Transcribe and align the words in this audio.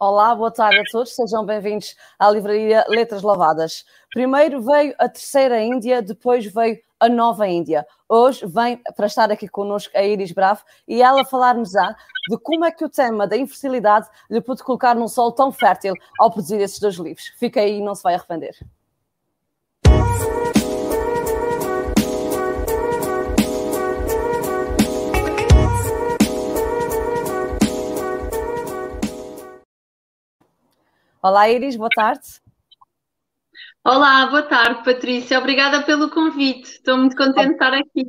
Olá, 0.00 0.32
boa 0.32 0.52
tarde 0.52 0.78
a 0.78 0.84
todos, 0.92 1.12
sejam 1.12 1.44
bem-vindos 1.44 1.96
à 2.20 2.30
livraria 2.30 2.84
Letras 2.88 3.20
Lavadas. 3.20 3.84
Primeiro 4.12 4.62
veio 4.62 4.94
a 4.96 5.08
terceira 5.08 5.60
Índia, 5.60 6.00
depois 6.00 6.46
veio 6.46 6.78
a 7.00 7.08
nova 7.08 7.48
Índia. 7.48 7.84
Hoje 8.08 8.46
vem 8.46 8.80
para 8.96 9.06
estar 9.06 9.28
aqui 9.32 9.48
connosco 9.48 9.98
a 9.98 10.04
Iris 10.04 10.30
Bravo 10.30 10.62
e 10.86 11.02
ela 11.02 11.24
falar-nos-á 11.24 11.96
de 12.30 12.38
como 12.38 12.64
é 12.64 12.70
que 12.70 12.84
o 12.84 12.88
tema 12.88 13.26
da 13.26 13.36
infertilidade 13.36 14.08
lhe 14.30 14.40
pôde 14.40 14.62
colocar 14.62 14.94
num 14.94 15.08
solo 15.08 15.32
tão 15.32 15.50
fértil 15.50 15.94
ao 16.20 16.30
produzir 16.30 16.60
esses 16.60 16.78
dois 16.78 16.94
livros. 16.94 17.32
Fica 17.36 17.60
aí 17.60 17.78
e 17.78 17.82
não 17.82 17.96
se 17.96 18.04
vai 18.04 18.14
arrepender. 18.14 18.54
Olá, 31.20 31.48
Iris, 31.50 31.74
boa 31.74 31.90
tarde. 31.92 32.40
Olá, 33.84 34.26
boa 34.26 34.42
tarde, 34.42 34.84
Patrícia. 34.84 35.38
Obrigada 35.38 35.82
pelo 35.82 36.10
convite. 36.10 36.70
Estou 36.70 36.96
muito 36.96 37.16
contente 37.16 37.48
de 37.48 37.52
estar 37.54 37.74
aqui. 37.74 38.04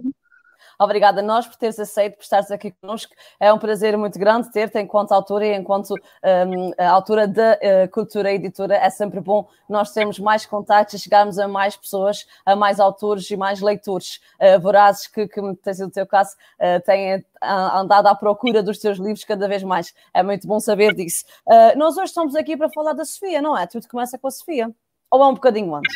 Obrigada 0.81 1.19
a 1.19 1.23
nós 1.23 1.45
por 1.45 1.57
teres 1.57 1.77
aceito, 1.77 2.15
por 2.15 2.23
estares 2.23 2.49
aqui 2.49 2.71
connosco. 2.71 3.13
É 3.37 3.51
um 3.51 3.59
prazer 3.59 3.97
muito 3.97 4.17
grande 4.17 4.49
ter-te 4.49 4.79
enquanto 4.79 5.11
autora 5.11 5.45
e 5.45 5.53
enquanto 5.53 5.93
um, 5.93 6.71
autora 6.77 7.27
da 7.27 7.53
uh, 7.55 7.89
Cultura 7.91 8.31
Editora. 8.31 8.75
É 8.75 8.89
sempre 8.89 9.19
bom 9.19 9.45
nós 9.67 9.91
termos 9.91 10.17
mais 10.19 10.45
contatos 10.45 10.93
e 10.93 10.99
chegarmos 10.99 11.37
a 11.37 11.49
mais 11.49 11.75
pessoas, 11.75 12.25
a 12.45 12.55
mais 12.55 12.79
autores 12.79 13.29
e 13.29 13.35
mais 13.35 13.59
leitores 13.59 14.21
uh, 14.39 14.57
vorazes 14.61 15.05
que, 15.07 15.27
que 15.27 15.41
tem 15.57 15.73
sido 15.73 15.89
o 15.89 15.91
teu 15.91 16.07
caso, 16.07 16.35
uh, 16.59 16.81
têm 16.85 17.25
andado 17.41 18.07
à 18.07 18.15
procura 18.15 18.63
dos 18.63 18.79
teus 18.79 18.97
livros 18.97 19.25
cada 19.25 19.49
vez 19.49 19.63
mais. 19.63 19.93
É 20.13 20.23
muito 20.23 20.47
bom 20.47 20.61
saber 20.61 20.93
disso. 20.95 21.25
Uh, 21.45 21.77
nós 21.77 21.97
hoje 21.97 22.05
estamos 22.05 22.35
aqui 22.35 22.55
para 22.55 22.69
falar 22.69 22.93
da 22.93 23.03
Sofia, 23.03 23.41
não 23.41 23.57
é? 23.57 23.67
Tudo 23.67 23.85
começa 23.87 24.17
com 24.17 24.27
a 24.27 24.31
Sofia. 24.31 24.73
Ou 25.11 25.23
é 25.23 25.27
um 25.27 25.33
bocadinho 25.33 25.75
antes? 25.75 25.93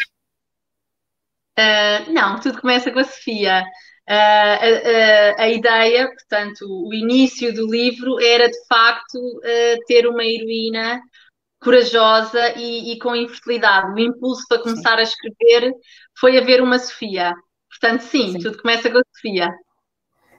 Uh, 1.58 2.12
não, 2.12 2.40
tudo 2.40 2.60
começa 2.60 2.92
com 2.92 3.00
a 3.00 3.04
Sofia. 3.04 3.64
Uh, 4.10 4.12
a, 4.12 5.40
a, 5.40 5.44
a, 5.44 5.50
ideia, 5.50 6.08
portanto, 6.08 6.66
o 6.68 6.94
início 6.94 7.54
do 7.54 7.66
livro 7.72 8.20
era 8.20 8.50
de 8.50 8.68
facto 8.68 9.40
ter 9.88 10.06
uma 10.08 10.26
heroína 10.26 11.02
corajosa 11.64 12.54
e, 12.58 12.92
e, 12.92 13.00
com 13.00 13.16
infertilidade. 13.16 13.94
O 13.94 14.00
impulso 14.00 14.44
para 14.48 14.62
começar 14.62 14.96
sim. 14.96 15.00
a 15.00 15.04
escrever 15.04 15.72
foi 16.20 16.38
haver 16.38 16.62
uma 16.62 16.78
Sofia. 16.78 17.34
Portanto, 17.70 18.02
sim, 18.02 18.34
sim. 18.34 18.40
tudo 18.40 18.62
começa 18.62 18.92
com 18.92 18.98
a 18.98 19.04
Sofia. 19.16 19.50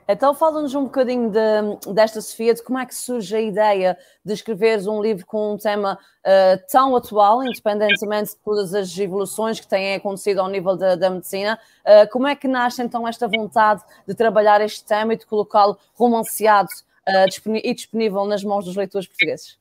Então 0.07 0.35
fala-nos 0.35 0.75
um 0.75 0.85
bocadinho 0.85 1.31
de, 1.31 1.93
desta 1.93 2.21
Sofia, 2.21 2.55
de 2.55 2.63
como 2.63 2.79
é 2.79 2.85
que 2.85 2.95
surge 2.95 3.35
a 3.35 3.41
ideia 3.41 3.97
de 4.25 4.35
escreveres 4.35 4.87
um 4.87 5.01
livro 5.01 5.25
com 5.25 5.55
um 5.55 5.57
tema 5.57 5.99
uh, 6.21 6.63
tão 6.71 6.95
atual, 6.95 7.43
independentemente 7.43 8.33
de 8.33 8.37
todas 8.37 8.75
as 8.75 8.97
evoluções 8.99 9.59
que 9.59 9.67
têm 9.67 9.95
acontecido 9.95 10.41
ao 10.41 10.49
nível 10.49 10.77
da, 10.77 10.95
da 10.95 11.09
medicina. 11.09 11.59
Uh, 11.85 12.11
como 12.11 12.27
é 12.27 12.37
que 12.37 12.47
nasce 12.47 12.83
então 12.83 13.09
esta 13.09 13.27
vontade 13.27 13.83
de 14.07 14.15
trabalhar 14.15 14.61
este 14.61 14.85
tema 14.85 15.15
e 15.15 15.17
de 15.17 15.25
colocá-lo 15.25 15.79
romanceado 15.95 16.69
uh, 17.09 17.57
e 17.63 17.75
disponível 17.75 18.27
nas 18.27 18.45
mãos 18.45 18.67
dos 18.67 18.77
leitores 18.77 19.09
portugueses? 19.09 19.59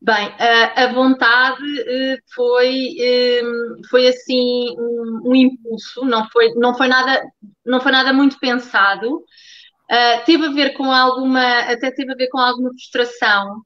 Bem, 0.00 0.34
a, 0.38 0.92
vontade 0.92 1.64
foi, 2.34 2.94
foi 3.88 4.06
assim 4.06 4.76
um, 4.78 5.34
impulso, 5.34 6.04
não 6.04 6.28
foi, 6.28 6.52
não, 6.56 6.76
foi 6.76 6.88
nada, 6.88 7.24
não 7.64 7.80
foi 7.80 7.92
nada 7.92 8.12
muito 8.12 8.38
pensado. 8.38 9.16
Uh, 9.16 10.24
teve 10.24 10.46
a 10.46 10.52
ver 10.52 10.74
com 10.74 10.90
alguma, 10.90 11.60
até 11.60 11.90
teve 11.90 12.12
a 12.12 12.16
ver 12.16 12.28
com 12.28 12.38
alguma 12.38 12.70
frustração, 12.70 13.62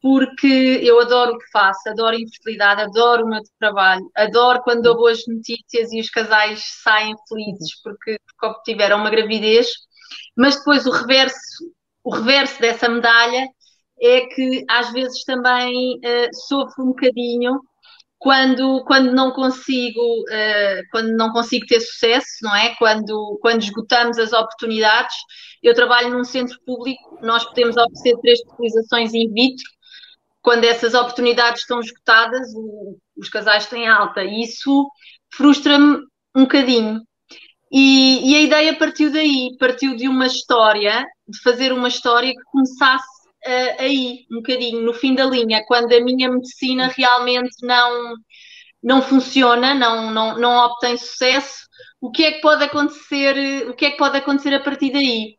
porque 0.00 0.80
eu 0.82 1.00
adoro 1.00 1.32
o 1.32 1.38
que 1.38 1.50
faço, 1.50 1.88
adoro 1.88 2.16
a 2.16 2.20
infertilidade, 2.20 2.82
adoro 2.82 3.24
o 3.24 3.28
meu 3.28 3.40
trabalho, 3.58 4.04
adoro 4.14 4.60
quando 4.62 4.82
dou 4.82 4.96
boas 4.96 5.20
notícias 5.26 5.90
e 5.92 6.00
os 6.00 6.10
casais 6.10 6.62
saem 6.82 7.14
felizes 7.26 7.80
porque, 7.82 8.18
porque 8.26 8.46
obtiveram 8.46 8.98
uma 8.98 9.10
gravidez, 9.10 9.68
mas 10.36 10.56
depois 10.56 10.86
o 10.86 10.90
reverso, 10.90 11.36
o 12.02 12.14
reverso 12.14 12.60
dessa 12.60 12.88
medalha 12.88 13.48
é 14.00 14.20
que 14.26 14.64
às 14.68 14.92
vezes 14.92 15.24
também 15.24 15.96
uh, 15.96 16.28
sofro 16.46 16.84
um 16.84 16.88
bocadinho 16.88 17.58
quando, 18.24 18.82
quando 18.86 19.12
não 19.12 19.32
consigo 19.32 20.00
uh, 20.00 20.82
quando 20.90 21.14
não 21.14 21.30
consigo 21.30 21.66
ter 21.66 21.78
sucesso, 21.78 22.38
não 22.40 22.56
é? 22.56 22.74
Quando, 22.76 23.38
quando 23.42 23.62
esgotamos 23.62 24.18
as 24.18 24.32
oportunidades. 24.32 25.14
Eu 25.62 25.74
trabalho 25.74 26.08
num 26.08 26.24
centro 26.24 26.58
público, 26.64 27.18
nós 27.20 27.44
podemos 27.44 27.76
oferecer 27.76 28.16
três 28.22 28.40
utilizações 28.40 29.12
in 29.12 29.30
vitro. 29.30 29.64
Quando 30.40 30.64
essas 30.64 30.94
oportunidades 30.94 31.60
estão 31.60 31.80
esgotadas, 31.80 32.48
o, 32.54 32.96
os 33.14 33.28
casais 33.28 33.66
têm 33.66 33.86
alta. 33.86 34.24
E 34.24 34.42
isso 34.42 34.88
frustra-me 35.30 35.98
um 36.34 36.44
bocadinho. 36.44 37.02
E, 37.70 38.30
e, 38.30 38.36
a 38.36 38.40
ideia 38.40 38.78
partiu 38.78 39.12
daí, 39.12 39.50
partiu 39.58 39.96
de 39.96 40.08
uma 40.08 40.26
história, 40.26 41.04
de 41.28 41.42
fazer 41.42 41.72
uma 41.72 41.88
história 41.88 42.30
que 42.30 42.42
começasse 42.44 43.13
uh, 43.46 43.76
aí, 43.78 44.26
um 44.30 44.36
bocadinho, 44.36 44.80
no 44.80 44.94
fim 44.94 45.14
da 45.14 45.24
linha, 45.24 45.64
quando 45.66 45.92
a 45.92 46.00
minha 46.00 46.30
medicina 46.30 46.88
realmente 46.88 47.54
não, 47.62 48.14
não 48.82 49.02
funciona, 49.02 49.74
não, 49.74 50.10
não, 50.10 50.38
não 50.38 50.56
obtém 50.66 50.96
sucesso, 50.96 51.64
o 52.00 52.10
que 52.10 52.24
é 52.24 52.32
que 52.32 52.40
pode 52.40 52.64
acontecer, 52.64 53.68
o 53.68 53.74
que 53.74 53.86
é 53.86 53.90
que 53.90 53.96
pode 53.96 54.16
acontecer 54.16 54.54
a 54.54 54.60
partir 54.60 54.92
daí? 54.92 55.34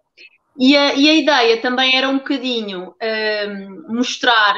E 0.58 0.76
a, 0.76 0.94
e 0.96 1.10
a 1.10 1.14
ideia 1.14 1.62
também 1.62 1.98
era 1.98 2.10
um 2.10 2.18
bocadinho 2.18 2.90
uh, 2.90 3.94
mostrar 3.94 4.56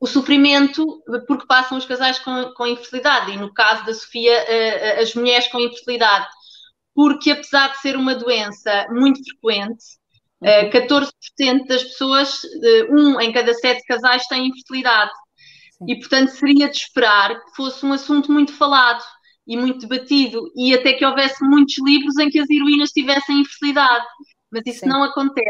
o 0.00 0.06
sofrimento 0.06 1.02
porque 1.26 1.46
passam 1.46 1.76
os 1.76 1.84
casais 1.84 2.18
com, 2.20 2.52
com 2.54 2.66
infertilidade, 2.66 3.32
e 3.32 3.36
no 3.36 3.52
caso 3.52 3.84
da 3.84 3.92
Sofia, 3.92 4.32
uh, 4.32 5.02
as 5.02 5.14
mulheres 5.14 5.48
com 5.48 5.58
infertilidade, 5.58 6.28
porque 6.94 7.32
apesar 7.32 7.72
de 7.72 7.78
ser 7.78 7.96
uma 7.96 8.14
doença 8.14 8.86
muito 8.90 9.20
frequente, 9.24 9.97
Eh, 10.42 10.70
14% 10.70 11.66
das 11.66 11.82
pessoas, 11.82 12.42
uh, 12.44 12.94
um 12.94 13.20
em 13.20 13.32
cada 13.32 13.52
sete 13.54 13.84
casais, 13.84 14.26
têm 14.28 14.46
infertilidade. 14.48 15.10
Sim. 15.72 15.86
E, 15.88 15.98
portanto, 15.98 16.28
seria 16.28 16.68
de 16.68 16.76
esperar 16.76 17.44
que 17.44 17.56
fosse 17.56 17.84
um 17.84 17.92
assunto 17.92 18.30
muito 18.30 18.52
falado 18.52 19.02
e 19.46 19.56
muito 19.56 19.86
debatido, 19.86 20.42
e 20.56 20.74
até 20.74 20.92
que 20.92 21.04
houvesse 21.04 21.42
muitos 21.42 21.76
livros 21.78 22.16
em 22.18 22.30
que 22.30 22.38
as 22.38 22.48
heroínas 22.50 22.90
tivessem 22.90 23.40
infertilidade. 23.40 24.06
Mas 24.50 24.62
isso 24.66 24.80
Sim. 24.80 24.88
não 24.88 25.02
acontece. 25.02 25.48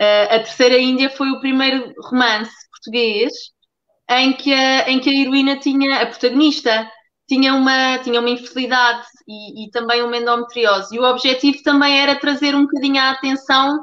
Uh, 0.00 0.34
a 0.34 0.38
Terceira 0.40 0.78
Índia 0.78 1.08
foi 1.10 1.30
o 1.30 1.40
primeiro 1.40 1.92
romance 2.02 2.52
português 2.70 3.32
em 4.10 4.32
que 4.32 4.52
a, 4.52 4.90
em 4.90 5.00
que 5.00 5.08
a 5.08 5.12
heroína 5.12 5.56
tinha, 5.56 6.02
a 6.02 6.06
protagonista, 6.06 6.90
tinha 7.32 7.54
uma, 7.54 7.98
tinha 8.00 8.20
uma 8.20 8.28
infertilidade 8.28 9.06
e, 9.26 9.64
e, 9.64 9.70
também 9.70 10.02
uma 10.02 10.18
endometriose. 10.18 10.94
E 10.94 10.98
o 10.98 11.04
objetivo 11.04 11.62
também 11.62 11.98
era 11.98 12.20
trazer 12.20 12.54
um 12.54 12.62
bocadinho 12.62 13.00
a 13.00 13.12
atenção 13.12 13.82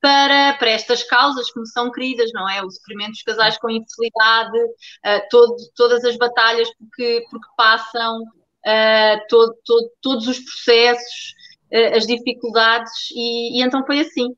para, 0.00 0.54
para 0.58 0.70
estas 0.70 1.02
causas 1.02 1.50
que 1.50 1.58
me 1.58 1.66
são 1.66 1.90
queridas, 1.90 2.30
não 2.32 2.48
é? 2.48 2.62
O 2.62 2.70
sofrimento 2.70 3.10
dos 3.10 3.22
casais 3.22 3.58
com 3.58 3.68
infertilidade, 3.68 4.58
uh, 4.58 5.28
todo, 5.28 5.56
todas 5.74 6.04
as 6.04 6.16
batalhas 6.16 6.68
porque, 6.78 7.24
porque 7.28 7.48
passam, 7.56 8.20
uh, 8.22 9.26
todo, 9.28 9.56
todo, 9.64 9.90
todos 10.00 10.28
os 10.28 10.38
processos, 10.38 11.34
uh, 11.72 11.96
as 11.96 12.06
dificuldades, 12.06 12.92
e, 13.12 13.58
e 13.58 13.62
então 13.64 13.84
foi 13.84 14.00
assim. 14.00 14.36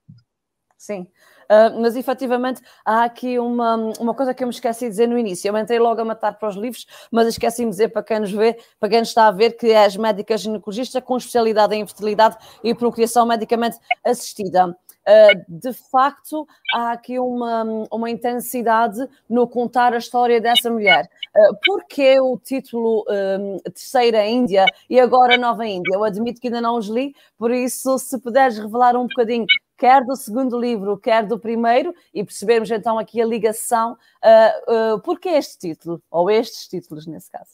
Sim. 0.78 1.06
Uh, 1.50 1.80
mas 1.80 1.96
efetivamente 1.96 2.60
há 2.84 3.04
aqui 3.04 3.38
uma, 3.38 3.76
uma 3.98 4.14
coisa 4.14 4.34
que 4.34 4.42
eu 4.42 4.48
me 4.48 4.54
esqueci 4.54 4.84
de 4.84 4.90
dizer 4.90 5.06
no 5.06 5.18
início. 5.18 5.48
Eu 5.48 5.56
entrei 5.56 5.78
logo 5.78 6.00
a 6.00 6.04
matar 6.04 6.38
para 6.38 6.48
os 6.48 6.56
livros, 6.56 6.86
mas 7.10 7.28
esqueci-me 7.28 7.70
de 7.70 7.76
dizer 7.76 7.88
para 7.88 8.02
quem 8.02 8.20
nos 8.20 8.32
vê, 8.32 8.58
para 8.80 8.88
quem 8.88 9.00
nos 9.00 9.08
está 9.08 9.28
a 9.28 9.30
ver, 9.30 9.52
que 9.52 9.70
és 9.70 9.96
médica 9.96 10.36
ginecologista 10.36 11.00
com 11.00 11.16
especialidade 11.16 11.74
em 11.74 11.82
infertilidade 11.82 12.36
e 12.62 12.74
procriação 12.74 13.26
medicamente 13.26 13.78
assistida. 14.04 14.76
Uh, 15.08 15.44
de 15.48 15.72
facto, 15.72 16.48
há 16.74 16.90
aqui 16.90 17.16
uma, 17.16 17.62
uma 17.92 18.10
intensidade 18.10 18.98
no 19.30 19.46
contar 19.46 19.94
a 19.94 19.98
história 19.98 20.40
dessa 20.40 20.68
mulher. 20.68 21.08
Uh, 21.36 21.56
Porquê 21.64 22.18
o 22.20 22.36
título 22.36 23.04
um, 23.08 23.58
Terceira 23.58 24.26
Índia 24.26 24.66
e 24.90 24.98
agora 24.98 25.36
Nova 25.36 25.64
Índia? 25.64 25.94
Eu 25.94 26.02
admito 26.02 26.40
que 26.40 26.48
ainda 26.48 26.60
não 26.60 26.76
os 26.76 26.88
li, 26.88 27.14
por 27.38 27.52
isso, 27.52 27.96
se 28.00 28.18
puderes 28.20 28.58
revelar 28.58 28.96
um 28.96 29.06
bocadinho 29.06 29.46
quer 29.78 30.04
do 30.04 30.16
segundo 30.16 30.58
livro, 30.58 30.98
quer 30.98 31.24
do 31.24 31.38
primeiro, 31.38 31.94
e 32.12 32.24
percebermos 32.24 32.70
então 32.70 32.98
aqui 32.98 33.20
a 33.20 33.26
ligação. 33.26 33.96
Uh, 34.24 34.94
uh, 34.94 35.00
por 35.02 35.20
que 35.20 35.28
este 35.28 35.68
título? 35.68 36.02
Ou 36.10 36.28
estes 36.28 36.66
títulos, 36.66 37.06
nesse 37.06 37.30
caso? 37.30 37.50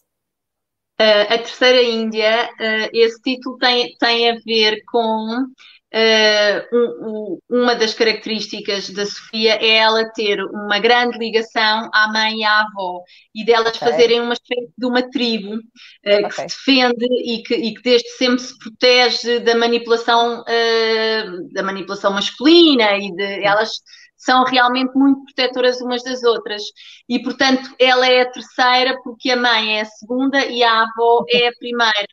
A 0.98 1.36
Terceira 1.36 1.82
Índia, 1.82 2.48
esse 2.92 3.20
título 3.22 3.58
tem, 3.58 3.92
tem 3.98 4.30
a 4.30 4.36
ver 4.46 4.84
com 4.84 5.48
Uh, 5.94 6.74
um, 6.74 7.38
um, 7.50 7.60
uma 7.60 7.74
das 7.74 7.92
características 7.92 8.88
da 8.88 9.04
Sofia 9.04 9.56
é 9.60 9.76
ela 9.76 10.08
ter 10.12 10.42
uma 10.42 10.78
grande 10.78 11.18
ligação 11.18 11.90
à 11.92 12.10
mãe 12.10 12.38
e 12.38 12.44
à 12.44 12.60
avó 12.60 13.02
e 13.34 13.44
delas 13.44 13.76
okay. 13.76 13.88
fazerem 13.90 14.20
uma 14.22 14.32
espécie 14.32 14.72
de 14.78 14.86
uma 14.86 15.02
tribo 15.10 15.54
uh, 15.54 15.58
okay. 16.06 16.28
que 16.28 16.34
se 16.34 16.42
defende 16.46 17.06
e 17.26 17.42
que, 17.42 17.54
e 17.54 17.74
que 17.74 17.82
desde 17.82 18.08
sempre 18.12 18.38
se 18.38 18.58
protege 18.58 19.40
da 19.40 19.54
manipulação 19.54 20.40
uh, 20.40 21.52
da 21.52 21.62
manipulação 21.62 22.10
masculina 22.10 22.96
e 22.96 23.14
de 23.14 23.44
elas 23.44 23.72
são 24.16 24.44
realmente 24.44 24.96
muito 24.96 25.24
protetoras 25.24 25.80
umas 25.80 26.02
das 26.04 26.22
outras. 26.22 26.62
E, 27.08 27.20
portanto, 27.20 27.68
ela 27.78 28.06
é 28.06 28.22
a 28.22 28.30
terceira 28.30 28.98
porque 29.02 29.30
a 29.30 29.36
mãe 29.36 29.78
é 29.78 29.80
a 29.82 29.84
segunda 29.84 30.46
e 30.46 30.62
a 30.62 30.84
avó 30.84 31.24
é 31.28 31.48
a 31.48 31.52
primeira. 31.58 32.08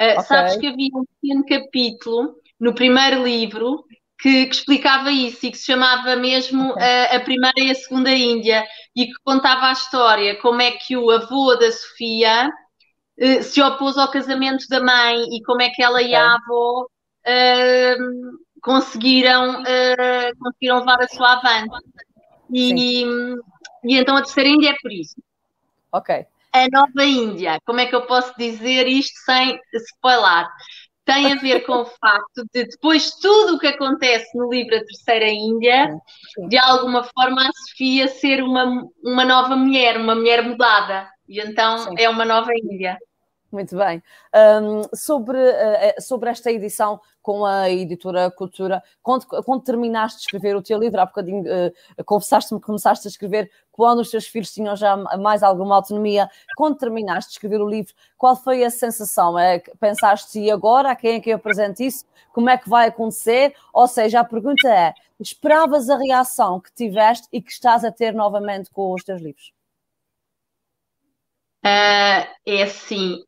Uh, 0.00 0.12
okay. 0.12 0.22
Sabes 0.22 0.56
que 0.56 0.66
havia 0.68 0.90
um 0.94 1.04
pequeno 1.20 1.44
capítulo 1.44 2.41
no 2.62 2.72
primeiro 2.72 3.24
livro 3.24 3.84
que, 4.20 4.46
que, 4.46 4.54
explicava 4.54 5.10
isso 5.10 5.44
e 5.44 5.50
que 5.50 5.58
se 5.58 5.66
chamava 5.66 6.14
mesmo 6.14 6.72
a, 6.78 7.16
a, 7.16 7.20
Primeira 7.20 7.58
e 7.58 7.72
a 7.72 7.74
Segunda 7.74 8.12
Índia 8.12 8.64
e 8.94 9.06
que 9.06 9.14
contava 9.24 9.66
a 9.66 9.72
história, 9.72 10.40
como 10.40 10.62
é 10.62 10.70
que 10.70 10.96
o 10.96 11.10
avô 11.10 11.56
da 11.56 11.72
Sofia 11.72 12.48
uh, 13.18 13.42
se 13.42 13.60
opôs 13.60 13.98
ao 13.98 14.12
casamento 14.12 14.64
da 14.68 14.80
mãe 14.80 15.24
e 15.24 15.42
como 15.42 15.60
é 15.60 15.70
que 15.70 15.82
ela 15.82 16.00
e 16.00 16.14
a 16.14 16.36
avó 16.36 16.86
uh, 16.86 18.38
conseguiram, 18.62 19.60
uh, 19.62 20.38
conseguiram 20.38 20.78
levar 20.78 21.02
a 21.02 21.08
sua 21.08 21.32
avante. 21.32 21.74
E, 22.48 23.02
e 23.82 23.98
então 23.98 24.16
a 24.16 24.22
Terceira 24.22 24.48
Índia 24.48 24.70
é 24.70 24.76
por 24.80 24.92
isso. 24.92 25.20
Ok. 25.90 26.24
A 26.52 26.68
Nova 26.70 27.04
Índia, 27.04 27.58
como 27.64 27.80
é 27.80 27.86
que 27.86 27.96
eu 27.96 28.06
posso 28.06 28.32
dizer 28.38 28.86
isto 28.86 29.18
sem 29.24 29.58
spoiler? 29.74 30.46
Tem 31.04 31.32
a 31.32 31.36
ver 31.36 31.60
com 31.66 31.82
o 31.82 31.84
facto 31.84 32.44
de 32.52 32.64
depois 32.64 33.10
tudo 33.16 33.56
o 33.56 33.58
que 33.58 33.66
acontece 33.66 34.36
no 34.36 34.50
livro 34.50 34.76
A 34.76 34.84
Terceira 34.84 35.28
Índia, 35.28 35.94
de 36.48 36.58
alguma 36.58 37.02
forma 37.04 37.42
a 37.42 37.50
Sofia 37.52 38.08
ser 38.08 38.42
uma, 38.42 38.84
uma 39.02 39.24
nova 39.24 39.56
mulher, 39.56 39.96
uma 39.96 40.14
mulher 40.14 40.42
mudada. 40.42 41.08
E 41.28 41.40
então 41.40 41.78
Sim. 41.78 41.94
é 41.98 42.08
uma 42.08 42.24
nova 42.24 42.50
Índia. 42.54 42.96
Muito 43.52 43.76
bem. 43.76 44.02
Um, 44.34 44.82
sobre, 44.96 45.36
uh, 45.36 46.00
sobre 46.00 46.30
esta 46.30 46.50
edição 46.50 46.98
com 47.20 47.44
a 47.44 47.68
editora 47.68 48.30
Cultura, 48.30 48.82
quando, 49.02 49.26
quando 49.26 49.62
terminaste 49.62 50.20
de 50.20 50.24
escrever 50.24 50.56
o 50.56 50.62
teu 50.62 50.78
livro, 50.78 50.98
há 50.98 51.04
bocadinho 51.04 51.44
uh, 51.44 52.04
confessaste-me 52.06 52.58
que 52.58 52.66
começaste 52.66 53.06
a 53.06 53.10
escrever 53.10 53.50
quando 53.70 53.98
os 53.98 54.10
teus 54.10 54.26
filhos 54.26 54.50
tinham 54.50 54.74
já 54.74 54.96
mais 54.96 55.42
alguma 55.42 55.76
autonomia. 55.76 56.30
Quando 56.56 56.78
terminaste 56.78 57.28
de 57.28 57.34
escrever 57.34 57.60
o 57.60 57.68
livro, 57.68 57.92
qual 58.16 58.34
foi 58.34 58.64
a 58.64 58.70
sensação? 58.70 59.38
É, 59.38 59.58
pensaste, 59.78 60.40
e 60.40 60.50
agora? 60.50 60.92
A 60.92 60.96
quem 60.96 61.16
é 61.16 61.20
que 61.20 61.28
eu 61.28 61.36
apresento 61.36 61.82
isso? 61.82 62.06
Como 62.32 62.48
é 62.48 62.56
que 62.56 62.70
vai 62.70 62.88
acontecer? 62.88 63.54
Ou 63.70 63.86
seja, 63.86 64.20
a 64.20 64.24
pergunta 64.24 64.66
é: 64.66 64.94
esperavas 65.20 65.90
a 65.90 65.98
reação 65.98 66.58
que 66.58 66.72
tiveste 66.72 67.28
e 67.30 67.42
que 67.42 67.52
estás 67.52 67.84
a 67.84 67.92
ter 67.92 68.14
novamente 68.14 68.70
com 68.70 68.94
os 68.94 69.04
teus 69.04 69.20
livros? 69.20 69.52
Uh, 71.64 72.26
é 72.44 72.62
assim, 72.64 73.22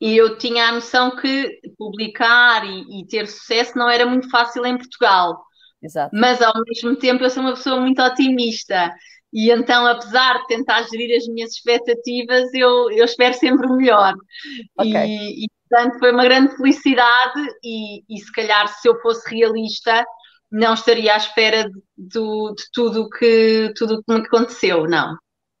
e 0.00 0.16
eu 0.16 0.38
tinha 0.38 0.68
a 0.68 0.72
noção 0.72 1.14
que 1.14 1.60
publicar 1.76 2.64
e, 2.64 3.00
e, 3.00 3.06
ter 3.06 3.26
sucesso 3.26 3.76
não 3.76 3.88
era 3.88 4.06
muito 4.06 4.30
fácil 4.30 4.64
em 4.64 4.78
Portugal. 4.78 5.44
Exato. 5.82 6.10
Mas 6.14 6.40
ao 6.40 6.54
mesmo 6.66 6.96
tempo 6.96 7.22
eu 7.22 7.30
sou 7.30 7.42
uma 7.42 7.54
pessoa 7.54 7.80
muito 7.80 8.00
otimista. 8.00 8.90
E 9.32 9.50
então, 9.50 9.86
apesar 9.86 10.38
de 10.38 10.46
tentar 10.46 10.82
gerir 10.84 11.16
as 11.16 11.26
minhas 11.28 11.52
expectativas, 11.52 12.52
eu, 12.54 12.90
eu 12.90 13.04
espero 13.04 13.34
sempre 13.34 13.66
o 13.66 13.76
melhor. 13.76 14.14
Okay. 14.78 15.06
E, 15.06 15.44
e, 15.44 15.48
portanto, 15.68 15.98
foi 15.98 16.12
uma 16.12 16.24
grande 16.24 16.56
felicidade. 16.56 17.40
E, 17.62 18.02
e 18.08 18.18
se 18.18 18.32
calhar, 18.32 18.68
se 18.68 18.88
eu 18.88 18.98
fosse 19.00 19.28
realista, 19.32 20.04
não 20.50 20.74
estaria 20.74 21.14
à 21.14 21.16
espera 21.16 21.64
de, 21.64 21.80
de, 21.96 22.54
de 22.54 22.64
tudo 22.72 23.08
que, 23.10 23.72
tudo 23.76 24.02
que 24.02 24.12
me 24.12 24.20
aconteceu, 24.20 24.88
não. 24.88 25.16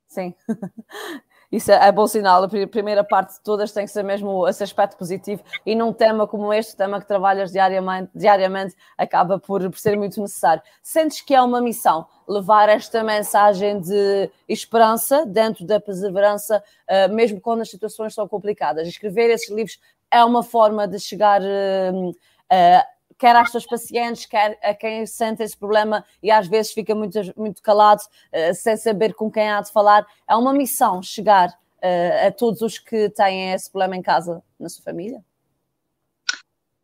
Sim. 0.08 0.34
isso 1.50 1.72
é, 1.72 1.88
é 1.88 1.92
bom 1.92 2.06
sinal. 2.06 2.44
A 2.44 2.48
primeira 2.68 3.02
parte 3.02 3.34
de 3.34 3.40
todas 3.40 3.72
tem 3.72 3.84
que 3.84 3.90
ser 3.90 4.04
mesmo 4.04 4.46
esse 4.46 4.62
aspecto 4.62 4.96
positivo 4.96 5.42
e 5.66 5.74
num 5.74 5.92
tema 5.92 6.26
como 6.26 6.52
este, 6.52 6.76
tema 6.76 7.00
que 7.00 7.06
trabalhas 7.06 7.50
diariamente, 7.50 8.10
diariamente 8.14 8.76
acaba 8.96 9.38
por, 9.38 9.62
por 9.68 9.78
ser 9.78 9.96
muito 9.96 10.20
necessário. 10.20 10.62
Sentes 10.82 11.20
que 11.20 11.34
é 11.34 11.42
uma 11.42 11.60
missão 11.60 12.06
levar 12.28 12.68
esta 12.68 13.02
mensagem 13.02 13.80
de 13.80 14.30
esperança 14.48 15.26
dentro 15.26 15.66
da 15.66 15.80
perseverança, 15.80 16.62
uh, 16.88 17.12
mesmo 17.12 17.40
quando 17.40 17.62
as 17.62 17.70
situações 17.70 18.14
são 18.14 18.28
complicadas? 18.28 18.86
Escrever 18.86 19.30
esses 19.30 19.50
livros 19.50 19.78
é 20.10 20.24
uma 20.24 20.42
forma 20.42 20.86
de 20.86 20.98
chegar. 20.98 21.40
Uh, 21.40 22.10
uh, 22.10 22.99
quer 23.20 23.36
às 23.36 23.50
suas 23.50 23.66
pacientes, 23.66 24.24
quer 24.24 24.58
a 24.62 24.74
quem 24.74 25.04
sente 25.04 25.42
esse 25.42 25.56
problema 25.56 26.02
e 26.22 26.30
às 26.30 26.48
vezes 26.48 26.72
fica 26.72 26.94
muito, 26.94 27.20
muito 27.36 27.62
calado, 27.62 28.00
uh, 28.02 28.54
sem 28.54 28.76
saber 28.78 29.12
com 29.12 29.30
quem 29.30 29.48
há 29.50 29.60
de 29.60 29.70
falar. 29.70 30.06
É 30.26 30.34
uma 30.34 30.54
missão 30.54 31.02
chegar 31.02 31.50
uh, 31.50 32.26
a 32.26 32.32
todos 32.32 32.62
os 32.62 32.78
que 32.78 33.10
têm 33.10 33.52
esse 33.52 33.70
problema 33.70 33.94
em 33.94 34.02
casa, 34.02 34.42
na 34.58 34.70
sua 34.70 34.82
família? 34.82 35.22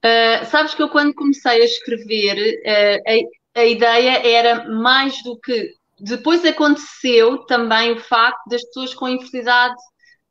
Uh, 0.04 0.44
sabes 0.44 0.74
que 0.74 0.82
eu, 0.82 0.90
quando 0.90 1.14
comecei 1.14 1.62
a 1.62 1.64
escrever, 1.64 2.36
a, 3.56 3.60
a 3.60 3.64
ideia 3.64 4.28
era 4.28 4.68
mais 4.68 5.22
do 5.22 5.40
que. 5.40 5.74
Depois 5.98 6.44
aconteceu 6.44 7.38
também 7.46 7.92
o 7.92 8.00
facto 8.00 8.46
das 8.50 8.62
pessoas 8.66 8.92
com 8.92 9.08
infertilidade 9.08 9.74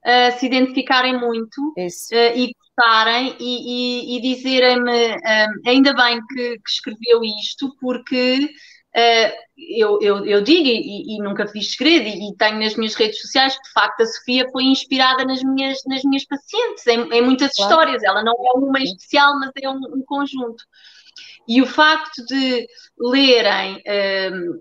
uh, 0.06 0.40
se 0.40 0.46
identificarem 0.46 1.20
muito 1.20 1.60
uh, 1.78 2.36
e 2.36 2.54
gostarem 2.54 3.36
e, 3.40 4.14
e, 4.14 4.18
e 4.18 4.22
dizerem-me 4.22 5.16
um, 5.16 5.70
ainda 5.70 5.94
bem 5.94 6.20
que, 6.28 6.60
que, 6.60 6.70
escreveu 6.70 7.24
isto, 7.24 7.76
porque 7.80 8.50
uh, 8.96 9.32
eu, 9.58 10.00
eu, 10.02 10.26
eu, 10.26 10.42
digo 10.42 10.68
e, 10.68 11.16
e, 11.16 11.18
nunca 11.20 11.48
fiz 11.48 11.72
segredo 11.72 12.08
e, 12.08 12.36
tenho 12.38 12.60
nas 12.60 12.76
minhas 12.76 12.96
redes 12.96 13.20
sociais 13.20 13.56
que 13.56 13.64
de 13.64 13.72
facto 13.72 14.02
a 14.02 14.06
Sofia 14.06 14.48
foi 14.52 14.64
inspirada 14.66 15.26
nas 15.26 15.42
minhas, 15.42 15.80
nas 15.88 16.04
minhas 16.04 16.26
pacientes, 16.26 16.86
em, 16.88 17.12
em 17.12 17.22
muitas 17.22 17.52
claro. 17.54 17.72
histórias. 17.72 18.04
Ela 18.04 18.24
não 18.24 18.34
é 18.34 18.58
uma 18.58 18.80
em 18.80 18.84
especial, 18.84 19.40
mas 19.40 19.52
é 19.62 19.70
um, 19.70 19.80
um 19.96 20.04
conjunto. 20.06 20.64
E 21.48 21.62
o 21.62 21.66
facto 21.66 22.26
de 22.26 22.68
lerem 23.00 23.82
um, 24.34 24.60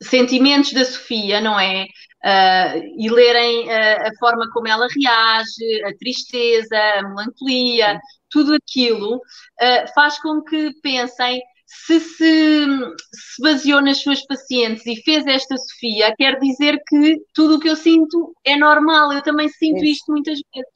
sentimentos 0.00 0.72
da 0.72 0.84
Sofia, 0.84 1.40
não 1.40 1.58
é? 1.58 1.86
Uh, 2.22 2.84
e 2.98 3.08
lerem 3.08 3.66
uh, 3.66 4.08
a 4.08 4.10
forma 4.18 4.46
como 4.52 4.68
ela 4.68 4.86
reage, 4.94 5.84
a 5.84 5.96
tristeza, 5.96 6.76
a 6.76 7.02
melancolia, 7.02 7.98
tudo 8.28 8.54
aquilo 8.54 9.16
uh, 9.16 9.94
faz 9.94 10.20
com 10.20 10.42
que 10.42 10.70
pensem 10.82 11.40
se, 11.64 12.00
se 12.00 12.66
se 13.12 13.42
baseou 13.42 13.80
nas 13.80 14.02
suas 14.02 14.26
pacientes 14.26 14.84
e 14.86 14.96
fez 15.02 15.24
esta 15.26 15.56
Sofia, 15.56 16.12
quer 16.16 16.38
dizer 16.40 16.78
que 16.86 17.16
tudo 17.32 17.56
o 17.56 17.60
que 17.60 17.68
eu 17.68 17.76
sinto 17.76 18.34
é 18.44 18.56
normal, 18.56 19.12
eu 19.12 19.22
também 19.22 19.48
sinto 19.48 19.84
isto 19.84 20.10
muitas 20.10 20.40
vezes. 20.52 20.72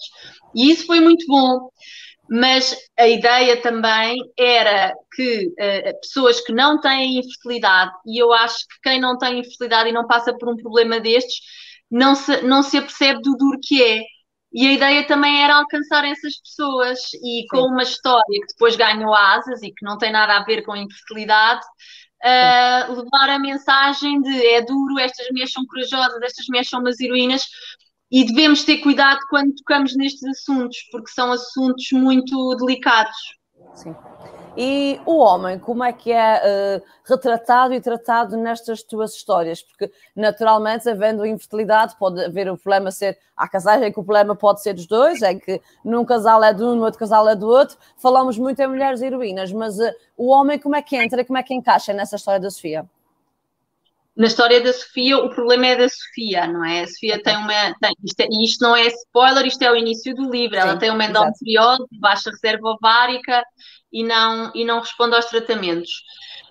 E 0.54 0.70
isso 0.70 0.86
foi 0.86 1.00
muito 1.00 1.26
bom 1.26 1.68
mas 2.28 2.76
a 2.98 3.06
ideia 3.06 3.60
também 3.60 4.16
era 4.38 4.94
que 5.14 5.48
uh, 5.48 6.00
pessoas 6.00 6.40
que 6.40 6.52
não 6.52 6.80
têm 6.80 7.18
infertilidade, 7.18 7.92
e 8.06 8.18
eu 8.20 8.32
acho 8.32 8.58
que 8.68 8.80
quem 8.82 9.00
não 9.00 9.18
tem 9.18 9.40
infertilidade 9.40 9.90
e 9.90 9.92
não 9.92 10.06
passa 10.06 10.36
por 10.36 10.48
um 10.48 10.56
problema 10.56 11.00
destes, 11.00 11.40
não 11.90 12.14
se, 12.14 12.42
não 12.42 12.62
se 12.62 12.78
apercebe 12.78 13.20
do 13.22 13.36
duro 13.36 13.58
que 13.62 13.82
é. 13.82 14.02
E 14.52 14.68
a 14.68 14.72
ideia 14.72 15.06
também 15.06 15.42
era 15.42 15.56
alcançar 15.56 16.04
essas 16.04 16.40
pessoas 16.40 16.98
e 17.14 17.42
Sim. 17.42 17.46
com 17.50 17.66
uma 17.66 17.82
história 17.82 18.40
que 18.40 18.52
depois 18.52 18.76
ganhou 18.76 19.12
asas 19.12 19.62
e 19.62 19.68
que 19.68 19.84
não 19.84 19.98
tem 19.98 20.12
nada 20.12 20.36
a 20.36 20.44
ver 20.44 20.62
com 20.62 20.72
a 20.72 20.78
infertilidade, 20.78 21.64
uh, 22.24 22.92
levar 22.92 23.30
a 23.30 23.38
mensagem 23.38 24.20
de 24.22 24.46
é 24.46 24.62
duro, 24.62 24.98
estas 24.98 25.28
mulheres 25.30 25.52
são 25.52 25.64
corajosas, 25.66 26.22
estas 26.22 26.46
mulheres 26.48 26.68
são 26.68 26.80
umas 26.80 26.98
heroínas, 27.00 27.44
e 28.14 28.24
devemos 28.24 28.62
ter 28.62 28.78
cuidado 28.78 29.18
quando 29.28 29.52
tocamos 29.56 29.96
nestes 29.96 30.22
assuntos, 30.22 30.78
porque 30.92 31.10
são 31.10 31.32
assuntos 31.32 31.84
muito 31.90 32.54
delicados. 32.54 33.16
Sim. 33.74 33.92
E 34.56 35.00
o 35.04 35.16
homem, 35.16 35.58
como 35.58 35.82
é 35.82 35.92
que 35.92 36.12
é 36.12 36.78
uh, 36.78 36.82
retratado 37.04 37.74
e 37.74 37.80
tratado 37.80 38.36
nestas 38.36 38.84
tuas 38.84 39.16
histórias? 39.16 39.62
Porque, 39.62 39.90
naturalmente, 40.14 40.88
havendo 40.88 41.26
infertilidade, 41.26 41.96
pode 41.98 42.24
haver 42.24 42.48
o 42.48 42.56
problema 42.56 42.92
ser. 42.92 43.18
Há 43.36 43.48
casais 43.48 43.82
em 43.82 43.90
que 43.90 43.98
o 43.98 44.04
problema 44.04 44.36
pode 44.36 44.62
ser 44.62 44.74
dos 44.74 44.86
dois, 44.86 45.20
em 45.20 45.36
que 45.36 45.60
num 45.84 46.04
casal 46.04 46.44
é 46.44 46.52
de 46.52 46.62
um, 46.62 46.76
no 46.76 46.84
outro 46.84 47.00
casal 47.00 47.28
é 47.28 47.34
do 47.34 47.48
outro. 47.48 47.76
Falamos 47.96 48.38
muito 48.38 48.60
em 48.60 48.68
mulheres 48.68 49.02
heroínas, 49.02 49.50
mas 49.50 49.76
uh, 49.76 49.92
o 50.16 50.28
homem, 50.28 50.56
como 50.56 50.76
é 50.76 50.82
que 50.82 50.94
entra 50.94 51.24
como 51.24 51.36
é 51.36 51.42
que 51.42 51.52
encaixa 51.52 51.92
nessa 51.92 52.14
história 52.14 52.38
da 52.38 52.48
Sofia? 52.48 52.88
Na 54.16 54.26
história 54.26 54.60
da 54.60 54.72
Sofia, 54.72 55.18
o 55.18 55.30
problema 55.30 55.66
é 55.66 55.76
da 55.76 55.88
Sofia, 55.88 56.46
não 56.46 56.64
é? 56.64 56.82
A 56.82 56.86
Sofia 56.86 57.20
tem 57.22 57.36
uma. 57.36 57.74
Tem, 57.80 57.92
isto, 58.04 58.20
é, 58.20 58.28
isto 58.44 58.62
não 58.62 58.76
é 58.76 58.86
spoiler, 58.86 59.46
isto 59.46 59.62
é 59.62 59.70
o 59.70 59.76
início 59.76 60.14
do 60.14 60.30
livro. 60.30 60.56
Sim, 60.56 60.62
Ela 60.62 60.76
tem 60.78 60.90
uma 60.90 61.04
endometriose, 61.04 61.84
baixa 62.00 62.30
reserva 62.30 62.68
ovárica 62.68 63.44
e 63.92 64.04
não, 64.04 64.52
e 64.54 64.64
não 64.64 64.80
responde 64.80 65.16
aos 65.16 65.26
tratamentos. 65.26 65.90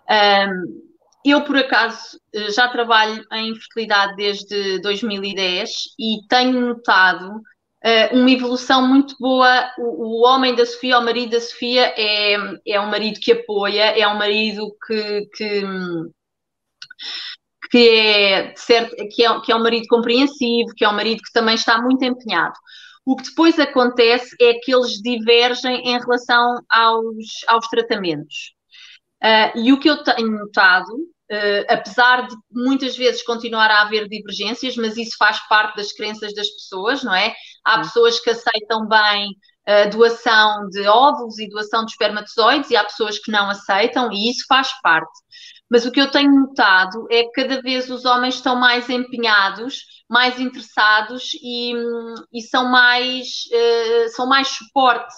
Um, 0.10 0.94
eu, 1.26 1.42
por 1.46 1.56
acaso, 1.56 2.20
já 2.54 2.68
trabalho 2.68 3.24
em 3.32 3.52
infertilidade 3.52 4.18
desde 4.18 4.82
2010 4.82 5.70
e 5.98 6.28
tenho 6.28 6.60
notado 6.60 7.30
uh, 7.30 8.18
uma 8.18 8.30
evolução 8.30 8.86
muito 8.86 9.16
boa. 9.18 9.72
O, 9.78 10.20
o, 10.20 10.28
homem 10.28 10.54
da 10.54 10.66
Sofia, 10.66 11.00
o 11.00 11.06
marido 11.06 11.32
da 11.32 11.40
Sofia, 11.40 11.94
é, 11.96 12.36
é 12.68 12.82
um 12.82 12.88
marido 12.88 13.22
que 13.22 13.32
apoia, 13.32 13.98
é 13.98 14.06
um 14.06 14.18
marido 14.18 14.76
que, 14.86 15.30
que 15.34 15.64
que 17.74 17.90
é, 17.90 18.54
certo, 18.56 18.96
que, 19.10 19.26
é, 19.26 19.42
que 19.42 19.52
é 19.52 19.56
um 19.56 19.64
marido 19.64 19.88
compreensivo, 19.88 20.76
que 20.78 20.86
é 20.86 20.90
um 20.90 20.94
marido 20.94 21.24
que 21.24 21.34
também 21.34 21.56
está 21.56 21.82
muito 21.82 22.06
empenhado. 22.06 22.54
O 23.04 23.16
que 23.16 23.24
depois 23.24 23.58
acontece 23.58 24.36
é 24.40 24.54
que 24.54 24.72
eles 24.72 25.02
divergem 25.02 25.82
em 25.84 26.00
relação 26.00 26.62
aos, 26.70 27.26
aos 27.48 27.68
tratamentos. 27.70 28.54
Uh, 29.24 29.58
e 29.58 29.74
o 29.74 29.80
que 29.80 29.90
eu 29.90 30.04
tenho 30.04 30.30
notado, 30.30 30.94
uh, 30.94 31.66
apesar 31.68 32.28
de 32.28 32.36
muitas 32.52 32.96
vezes 32.96 33.24
continuar 33.24 33.72
a 33.72 33.82
haver 33.82 34.08
divergências, 34.08 34.76
mas 34.76 34.96
isso 34.96 35.18
faz 35.18 35.40
parte 35.48 35.78
das 35.78 35.92
crenças 35.94 36.32
das 36.36 36.50
pessoas, 36.50 37.04
não 37.04 37.16
é? 37.16 37.34
Há 37.66 37.80
pessoas 37.80 38.20
que 38.20 38.30
aceitam 38.30 38.88
bem 38.88 39.30
a 39.66 39.86
doação 39.86 40.70
de 40.70 40.86
óvulos 40.86 41.40
e 41.40 41.50
doação 41.50 41.86
de 41.86 41.92
espermatozoides 41.94 42.70
e 42.70 42.76
há 42.76 42.84
pessoas 42.84 43.18
que 43.18 43.32
não 43.32 43.50
aceitam 43.50 44.12
e 44.12 44.30
isso 44.30 44.46
faz 44.48 44.70
parte. 44.84 45.24
Mas 45.74 45.88
o 45.88 45.92
que 45.92 46.00
eu 46.00 46.12
tenho 46.12 46.32
notado 46.32 47.08
é 47.10 47.24
que 47.24 47.32
cada 47.32 47.60
vez 47.60 47.90
os 47.90 48.06
homens 48.06 48.36
estão 48.36 48.56
mais 48.56 48.88
empenhados, 48.92 49.80
mais 50.08 50.40
interessados 50.40 51.32
e, 51.42 51.74
e 52.32 52.42
são 52.44 52.70
mais 52.70 53.46
uh, 53.52 54.10
são 54.10 54.28
mais 54.28 54.50
suporte 54.50 55.16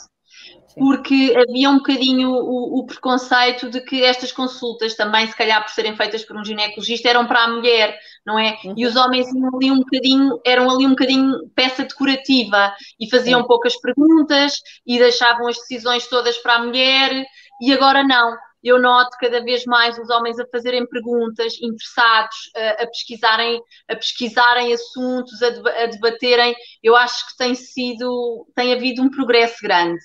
porque 0.77 1.33
havia 1.37 1.69
um 1.69 1.77
bocadinho 1.77 2.29
o, 2.29 2.79
o, 2.79 2.85
preconceito 2.85 3.69
de 3.69 3.79
que 3.81 4.03
estas 4.03 4.31
consultas 4.31 4.93
também, 4.93 5.25
se 5.25 5.35
calhar 5.35 5.63
por 5.63 5.71
serem 5.71 5.95
feitas 5.95 6.25
por 6.25 6.37
um 6.37 6.43
ginecologista, 6.43 7.09
eram 7.09 7.25
para 7.25 7.45
a 7.45 7.47
mulher, 7.47 7.97
não 8.25 8.37
é? 8.37 8.57
Uhum. 8.63 8.73
E 8.75 8.85
os 8.85 8.97
homens 8.97 9.25
iam 9.33 9.55
ali 9.55 9.71
um 9.71 9.77
bocadinho, 9.77 10.39
eram 10.45 10.69
ali 10.69 10.85
um 10.85 10.89
bocadinho 10.89 11.49
peça 11.55 11.83
decorativa 11.83 12.73
e 12.99 13.09
faziam 13.09 13.41
Sim. 13.41 13.47
poucas 13.47 13.79
perguntas 13.79 14.55
e 14.85 14.99
deixavam 14.99 15.47
as 15.47 15.55
decisões 15.55 16.07
todas 16.07 16.37
para 16.39 16.55
a 16.55 16.63
mulher 16.63 17.25
e 17.61 17.71
agora 17.71 18.03
não. 18.03 18.35
Eu 18.65 18.81
noto 18.81 19.15
cada 19.19 19.43
vez 19.43 19.63
mais 19.65 19.95
os 19.99 20.09
homens 20.09 20.39
a 20.39 20.47
fazerem 20.47 20.87
perguntas, 20.87 21.53
interessados, 21.61 22.35
a, 22.55 22.83
a 22.83 22.87
pesquisarem, 22.87 23.61
a 23.87 23.95
pesquisarem 23.95 24.73
assuntos, 24.73 25.39
a, 25.43 25.83
a 25.83 25.85
debaterem. 25.85 26.55
Eu 26.81 26.95
acho 26.95 27.27
que 27.27 27.37
tem 27.37 27.53
sido, 27.53 28.47
tem 28.55 28.73
havido 28.73 29.03
um 29.03 29.09
progresso 29.11 29.57
grande 29.61 29.99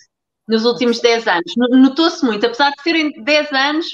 nos 0.47 0.67
últimos 0.67 1.01
10 1.01 1.27
anos. 1.27 1.53
Notou-se 1.57 2.23
muito, 2.23 2.45
apesar 2.45 2.71
de 2.73 2.83
serem 2.83 3.11
10 3.23 3.53
anos, 3.53 3.87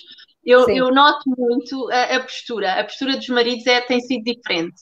eu, 0.45 0.69
eu 0.69 0.93
noto 0.93 1.23
muito 1.39 1.89
a, 1.93 2.17
a, 2.17 2.21
postura. 2.21 2.81
A 2.81 2.85
postura 2.85 3.17
dos 3.17 3.29
maridos 3.29 3.67
é, 3.67 3.81
tem 3.81 4.01
sido 4.01 4.25
diferente. 4.25 4.81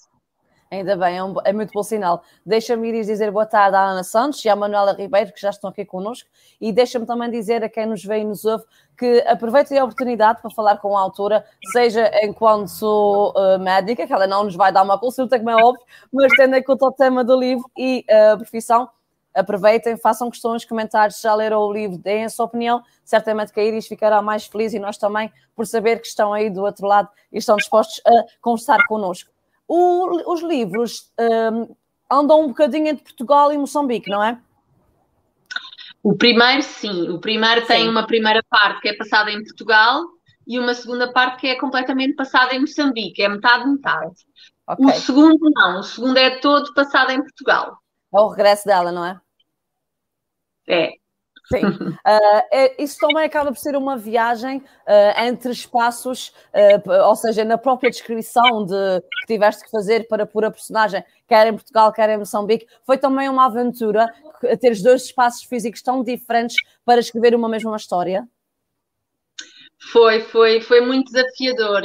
Ainda 0.70 0.96
bem, 0.96 1.16
é, 1.16 1.24
um, 1.24 1.34
é 1.44 1.52
muito 1.52 1.70
bom 1.72 1.82
sinal. 1.82 2.22
Deixa-me 2.44 2.88
ir 2.88 3.04
dizer 3.04 3.30
boa 3.30 3.46
tarde 3.46 3.76
à 3.76 3.90
Ana 3.90 4.02
Santos 4.02 4.44
e 4.44 4.48
à 4.48 4.56
Manuela 4.56 4.92
Ribeiro, 4.92 5.32
que 5.32 5.40
já 5.40 5.50
estão 5.50 5.70
aqui 5.70 5.84
connosco, 5.84 6.28
e 6.60 6.72
deixa-me 6.72 7.06
também 7.06 7.30
dizer 7.30 7.62
a 7.62 7.68
quem 7.68 7.86
nos 7.86 8.04
vê 8.04 8.18
e 8.18 8.24
nos 8.24 8.44
ouve 8.44 8.64
que 8.96 9.20
aproveitem 9.26 9.78
a 9.78 9.84
oportunidade 9.84 10.40
para 10.40 10.50
falar 10.50 10.78
com 10.78 10.96
a 10.96 11.00
autora, 11.00 11.44
seja 11.72 12.10
enquanto 12.22 13.32
uh, 13.36 13.58
médica, 13.58 14.06
que 14.06 14.12
ela 14.12 14.26
não 14.26 14.44
nos 14.44 14.54
vai 14.54 14.72
dar 14.72 14.82
uma 14.82 14.98
consulta, 14.98 15.38
como 15.38 15.50
é 15.50 15.56
óbvio, 15.56 15.84
mas 16.12 16.32
tendo 16.36 16.54
em 16.54 16.62
conta 16.62 16.86
o 16.86 16.92
tema 16.92 17.24
do 17.24 17.38
livro 17.38 17.68
e 17.76 18.04
uh, 18.08 18.34
a 18.34 18.36
profissão, 18.36 18.88
aproveitem, 19.34 19.96
façam 19.96 20.30
questões, 20.30 20.64
comentários, 20.64 21.20
já 21.20 21.34
leram 21.34 21.60
o 21.60 21.72
livro, 21.72 21.98
deem 21.98 22.24
a 22.24 22.28
sua 22.28 22.46
opinião, 22.46 22.82
certamente 23.04 23.52
que 23.52 23.58
a 23.58 23.64
Iris 23.64 23.86
ficará 23.86 24.22
mais 24.22 24.46
feliz 24.46 24.72
e 24.72 24.78
nós 24.78 24.96
também 24.96 25.32
por 25.56 25.66
saber 25.66 26.00
que 26.00 26.06
estão 26.06 26.32
aí 26.32 26.48
do 26.48 26.62
outro 26.62 26.86
lado 26.86 27.08
e 27.32 27.38
estão 27.38 27.56
dispostos 27.56 28.00
a 28.06 28.10
conversar 28.40 28.78
connosco. 28.86 29.30
O, 29.66 30.32
os 30.32 30.40
livros 30.42 31.12
um, 31.18 31.74
andam 32.10 32.42
um 32.42 32.48
bocadinho 32.48 32.86
entre 32.88 33.02
Portugal 33.02 33.52
e 33.52 33.58
Moçambique, 33.58 34.08
não 34.08 34.22
é? 34.22 34.38
O 36.04 36.14
primeiro, 36.14 36.62
sim. 36.62 37.08
O 37.08 37.18
primeiro 37.18 37.62
sim. 37.62 37.66
tem 37.66 37.88
uma 37.88 38.06
primeira 38.06 38.44
parte 38.50 38.82
que 38.82 38.90
é 38.90 38.94
passada 38.94 39.30
em 39.30 39.42
Portugal 39.42 40.04
e 40.46 40.58
uma 40.58 40.74
segunda 40.74 41.10
parte 41.10 41.40
que 41.40 41.46
é 41.46 41.58
completamente 41.58 42.14
passada 42.14 42.54
em 42.54 42.60
Moçambique. 42.60 43.22
É 43.22 43.28
metade, 43.28 43.66
metade. 43.66 44.14
Okay. 44.68 44.84
O 44.84 44.92
segundo, 44.92 45.50
não. 45.54 45.80
O 45.80 45.82
segundo 45.82 46.18
é 46.18 46.38
todo 46.40 46.74
passado 46.74 47.10
em 47.10 47.22
Portugal. 47.22 47.78
É 48.12 48.20
o 48.20 48.28
regresso 48.28 48.66
dela, 48.66 48.92
não 48.92 49.02
é? 49.02 49.18
É. 50.68 50.92
Sim, 51.46 51.66
uh, 51.66 52.00
é, 52.50 52.82
isso 52.82 52.98
também 52.98 53.24
acaba 53.24 53.52
por 53.52 53.58
ser 53.58 53.76
uma 53.76 53.96
viagem 53.96 54.58
uh, 54.58 55.20
entre 55.20 55.52
espaços, 55.52 56.32
uh, 56.54 56.90
ou 57.06 57.14
seja, 57.14 57.44
na 57.44 57.58
própria 57.58 57.90
descrição 57.90 58.64
de, 58.64 59.00
que 59.00 59.26
tiveste 59.26 59.64
que 59.64 59.70
fazer 59.70 60.08
para 60.08 60.24
pôr 60.26 60.46
a 60.46 60.50
personagem, 60.50 61.04
quer 61.28 61.46
em 61.46 61.52
Portugal, 61.52 61.92
quer 61.92 62.08
em 62.08 62.18
Moçambique, 62.18 62.66
foi 62.86 62.96
também 62.96 63.28
uma 63.28 63.46
aventura 63.46 64.12
ter 64.60 64.72
os 64.72 64.82
dois 64.82 65.04
espaços 65.04 65.44
físicos 65.44 65.82
tão 65.82 66.02
diferentes 66.02 66.56
para 66.84 67.00
escrever 67.00 67.34
uma 67.34 67.48
mesma 67.48 67.76
história? 67.76 68.26
Foi, 69.92 70.22
foi, 70.22 70.62
foi 70.62 70.80
muito 70.80 71.12
desafiador. 71.12 71.82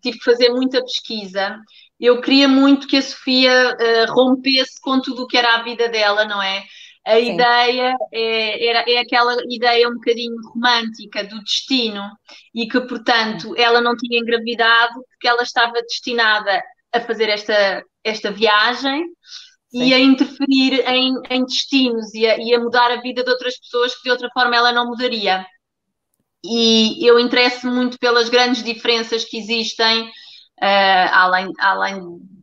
tive 0.00 0.18
que 0.18 0.24
fazer 0.24 0.48
muita 0.50 0.80
pesquisa. 0.80 1.58
Eu 1.98 2.20
queria 2.22 2.48
muito 2.48 2.86
que 2.86 2.96
a 2.96 3.02
Sofia 3.02 3.76
rompesse 4.08 4.80
com 4.80 5.00
tudo 5.02 5.24
o 5.24 5.26
que 5.26 5.36
era 5.36 5.56
a 5.56 5.62
vida 5.62 5.88
dela, 5.88 6.24
não 6.24 6.42
é? 6.42 6.62
A 7.06 7.14
Sim. 7.16 7.34
ideia 7.34 7.96
é, 8.12 8.66
era, 8.68 8.84
é 8.90 8.98
aquela 8.98 9.36
ideia 9.48 9.88
um 9.88 9.94
bocadinho 9.94 10.36
romântica 10.52 11.24
do 11.24 11.40
destino 11.42 12.02
e 12.54 12.68
que, 12.68 12.80
portanto, 12.82 13.54
ela 13.56 13.80
não 13.80 13.96
tinha 13.96 14.20
engravidado 14.20 14.94
porque 15.08 15.26
ela 15.26 15.42
estava 15.42 15.72
destinada 15.80 16.62
a 16.92 17.00
fazer 17.00 17.28
esta, 17.28 17.82
esta 18.04 18.30
viagem 18.30 19.04
Sim. 19.70 19.84
e 19.84 19.94
a 19.94 19.98
interferir 19.98 20.86
em, 20.88 21.14
em 21.30 21.44
destinos 21.44 22.12
e 22.14 22.26
a, 22.26 22.38
e 22.38 22.54
a, 22.54 22.60
mudar 22.60 22.90
a 22.90 23.00
vida 23.00 23.24
de 23.24 23.30
outras 23.30 23.58
pessoas 23.58 23.94
que 23.94 24.02
de 24.02 24.10
outra 24.10 24.28
forma 24.34 24.54
ela 24.54 24.72
não 24.72 24.86
mudaria. 24.86 25.46
E 26.44 27.06
eu 27.06 27.18
interesso 27.18 27.66
muito 27.66 27.98
pelas 27.98 28.28
grandes 28.28 28.62
diferenças 28.62 29.24
que 29.24 29.38
existem, 29.38 30.04
uh, 30.04 31.08
além, 31.12 31.52
além 31.58 32.00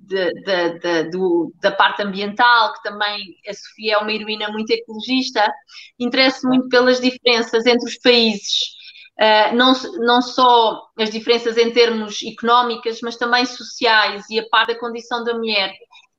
de, 0.07 0.33
de, 0.33 0.79
de, 0.79 1.09
do, 1.09 1.53
da 1.61 1.71
parte 1.71 2.01
ambiental, 2.01 2.73
que 2.73 2.83
também 2.83 3.19
a 3.47 3.53
Sofia 3.53 3.95
é 3.95 3.97
uma 3.97 4.11
heroína 4.11 4.49
muito 4.49 4.71
ecologista, 4.71 5.51
interessa 5.99 6.47
muito 6.47 6.69
pelas 6.69 6.99
diferenças 6.99 7.65
entre 7.65 7.87
os 7.87 7.97
países. 7.99 8.77
Uh, 9.19 9.55
não, 9.55 9.73
não 9.99 10.21
só 10.21 10.79
as 10.97 11.09
diferenças 11.09 11.57
em 11.57 11.71
termos 11.71 12.19
económicas, 12.23 12.99
mas 13.01 13.17
também 13.17 13.45
sociais 13.45 14.25
e 14.29 14.39
a 14.39 14.47
parte 14.49 14.73
da 14.73 14.79
condição 14.79 15.23
da 15.23 15.33
mulher. 15.33 15.73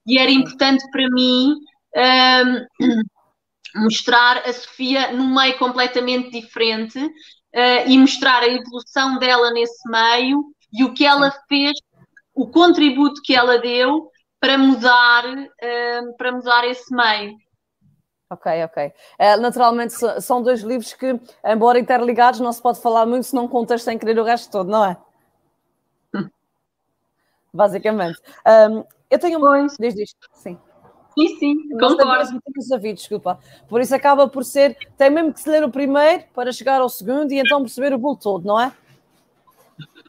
E 0.06 0.18
era 0.18 0.30
importante 0.30 0.84
para 0.90 1.08
mim 1.10 1.54
uh, 1.96 2.66
mostrar 3.82 4.38
a 4.38 4.52
Sofia 4.52 5.12
num 5.12 5.34
meio 5.34 5.56
completamente 5.58 6.30
diferente 6.30 6.98
uh, 6.98 7.82
e 7.86 7.96
mostrar 7.96 8.42
a 8.42 8.48
evolução 8.48 9.18
dela 9.18 9.50
nesse 9.52 9.88
meio 9.88 10.44
e 10.72 10.84
o 10.84 10.92
que 10.92 11.06
ela 11.06 11.30
fez 11.48 11.72
o 12.38 12.46
contributo 12.46 13.20
que 13.22 13.34
ela 13.34 13.58
deu 13.58 14.12
para 14.38 14.56
mudar, 14.56 15.24
uh, 15.26 16.16
para 16.16 16.30
mudar 16.30 16.64
esse 16.68 16.94
meio. 16.94 17.36
Ok, 18.30 18.64
ok. 18.64 18.92
Uh, 19.18 19.40
naturalmente 19.40 19.94
são 20.20 20.40
dois 20.40 20.60
livros 20.60 20.92
que, 20.94 21.18
embora 21.44 21.80
interligados, 21.80 22.38
não 22.38 22.52
se 22.52 22.62
pode 22.62 22.80
falar 22.80 23.06
muito 23.06 23.26
se 23.26 23.34
não 23.34 23.48
contas 23.48 23.82
sem 23.82 23.98
querer 23.98 24.20
o 24.20 24.22
resto 24.22 24.52
todo, 24.52 24.70
não 24.70 24.84
é? 24.84 24.96
Basicamente. 27.52 28.20
Um, 28.46 28.84
eu 29.10 29.18
tenho 29.18 29.40
pois. 29.40 29.76
Diz 29.76 29.96
isto, 29.96 30.28
sim. 30.32 30.56
Sim, 31.18 31.38
sim, 31.38 31.68
concordo. 31.70 32.40
Desculpa. 32.94 33.40
Por 33.68 33.80
isso 33.80 33.92
acaba 33.92 34.28
por 34.28 34.44
ser, 34.44 34.76
tem 34.96 35.10
mesmo 35.10 35.32
que 35.32 35.40
se 35.40 35.50
ler 35.50 35.64
o 35.64 35.70
primeiro 35.70 36.22
para 36.32 36.52
chegar 36.52 36.80
ao 36.80 36.88
segundo 36.88 37.32
e 37.32 37.40
então 37.40 37.62
perceber 37.62 37.92
o 37.92 37.98
bolo 37.98 38.16
todo, 38.16 38.46
não 38.46 38.60
é? 38.60 38.72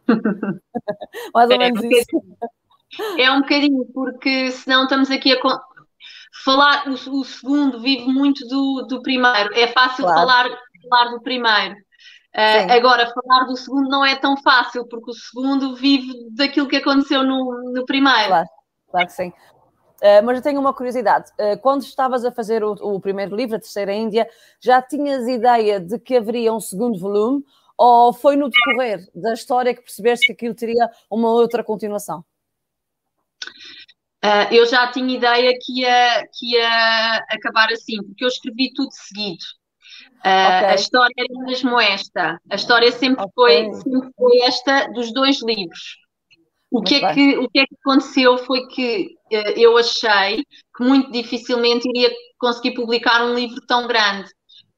Mais 1.34 1.50
ou 1.50 1.56
é, 1.56 1.58
menos 1.58 1.84
é, 1.84 1.88
isso. 1.88 2.24
É 3.18 3.32
um 3.32 3.42
bocadinho, 3.42 3.86
porque 3.94 4.52
senão 4.52 4.84
estamos 4.84 5.12
aqui 5.12 5.34
a 5.34 5.40
falar, 6.44 6.88
o, 6.88 7.20
o 7.20 7.24
segundo 7.24 7.80
vive 7.80 8.06
muito 8.06 8.46
do, 8.48 8.86
do 8.88 9.02
primeiro, 9.02 9.54
é 9.54 9.68
fácil 9.68 10.06
claro. 10.06 10.20
falar, 10.20 10.50
falar 10.90 11.12
do 11.12 11.22
primeiro. 11.22 11.76
Uh, 12.36 12.72
agora, 12.72 13.12
falar 13.12 13.46
do 13.46 13.58
segundo 13.58 13.90
não 13.90 14.06
é 14.06 14.16
tão 14.16 14.38
fácil, 14.38 14.86
porque 14.88 15.12
o 15.12 15.14
segundo 15.14 15.76
vive 15.76 16.14
daquilo 16.32 16.68
que 16.68 16.76
aconteceu 16.76 17.24
no, 17.24 17.74
no 17.74 17.86
primeiro. 17.86 18.28
Claro, 18.28 18.48
claro 18.92 19.08
que 19.08 19.14
sim. 19.14 19.34
Uh, 20.02 20.24
mas 20.24 20.38
eu 20.38 20.44
tenho 20.44 20.60
uma 20.60 20.74
curiosidade. 20.74 21.32
Uh, 21.32 21.60
quando 21.60 21.82
estavas 21.82 22.24
a 22.24 22.32
fazer 22.32 22.64
o, 22.64 22.72
o, 22.74 23.00
primeiro 23.00 23.36
livro, 23.36 23.56
a 23.56 23.60
Terceira 23.60 23.94
Índia, 23.94 24.30
já 24.60 24.82
tinhas 24.82 25.28
ideia 25.28 25.80
de 25.80 26.00
que 26.00 26.16
haveria 26.16 26.54
um 26.54 26.60
segundo 26.60 26.98
volume 27.00 27.44
ou 27.80 28.12
foi 28.12 28.36
no 28.36 28.50
decorrer 28.50 29.10
da 29.16 29.34
história 29.34 29.74
que 29.74 29.82
percebeste 29.82 30.26
que 30.26 30.34
aquilo 30.34 30.54
teria 30.54 30.90
uma 31.10 31.32
outra 31.32 31.64
continuação? 31.64 32.26
Uh, 34.22 34.52
eu 34.54 34.66
já 34.66 34.92
tinha 34.92 35.16
ideia 35.16 35.58
que 35.62 35.80
ia, 35.80 36.28
que 36.34 36.58
ia 36.58 37.26
acabar 37.30 37.72
assim, 37.72 38.04
porque 38.04 38.26
eu 38.26 38.28
escrevi 38.28 38.74
tudo 38.74 38.90
seguido. 38.92 39.46
Uh, 40.18 40.20
okay. 40.20 40.68
A 40.68 40.76
história 40.76 41.14
era 41.18 41.46
mesmo 41.46 41.80
esta. 41.80 42.38
A 42.50 42.56
história 42.56 42.92
sempre, 42.92 43.24
okay. 43.24 43.32
foi, 43.34 43.74
sempre 43.76 44.10
foi 44.14 44.42
esta 44.42 44.88
dos 44.92 45.14
dois 45.14 45.42
livros. 45.42 45.98
O 46.70 46.82
que, 46.82 46.96
é 46.96 47.14
que, 47.14 47.38
o 47.38 47.50
que 47.50 47.60
é 47.60 47.66
que 47.66 47.76
aconteceu 47.82 48.38
foi 48.40 48.68
que 48.68 49.16
uh, 49.32 49.54
eu 49.56 49.78
achei 49.78 50.44
que 50.76 50.84
muito 50.84 51.10
dificilmente 51.12 51.88
iria 51.88 52.12
conseguir 52.38 52.74
publicar 52.74 53.24
um 53.24 53.34
livro 53.36 53.62
tão 53.66 53.88
grande, 53.88 54.30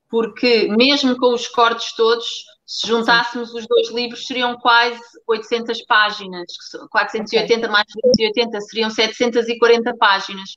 porque 0.08 0.68
mesmo 0.68 1.18
com 1.18 1.34
os 1.34 1.48
cortes 1.48 1.96
todos, 1.96 2.28
se 2.72 2.88
juntássemos 2.88 3.54
os 3.54 3.68
dois 3.68 3.92
livros, 3.92 4.26
seriam 4.26 4.58
quase 4.58 4.98
800 5.28 5.82
páginas. 5.82 6.46
480 6.90 7.54
okay. 7.54 7.68
mais 7.68 7.86
280 8.02 8.62
seriam 8.62 8.90
740 8.90 9.98
páginas. 9.98 10.56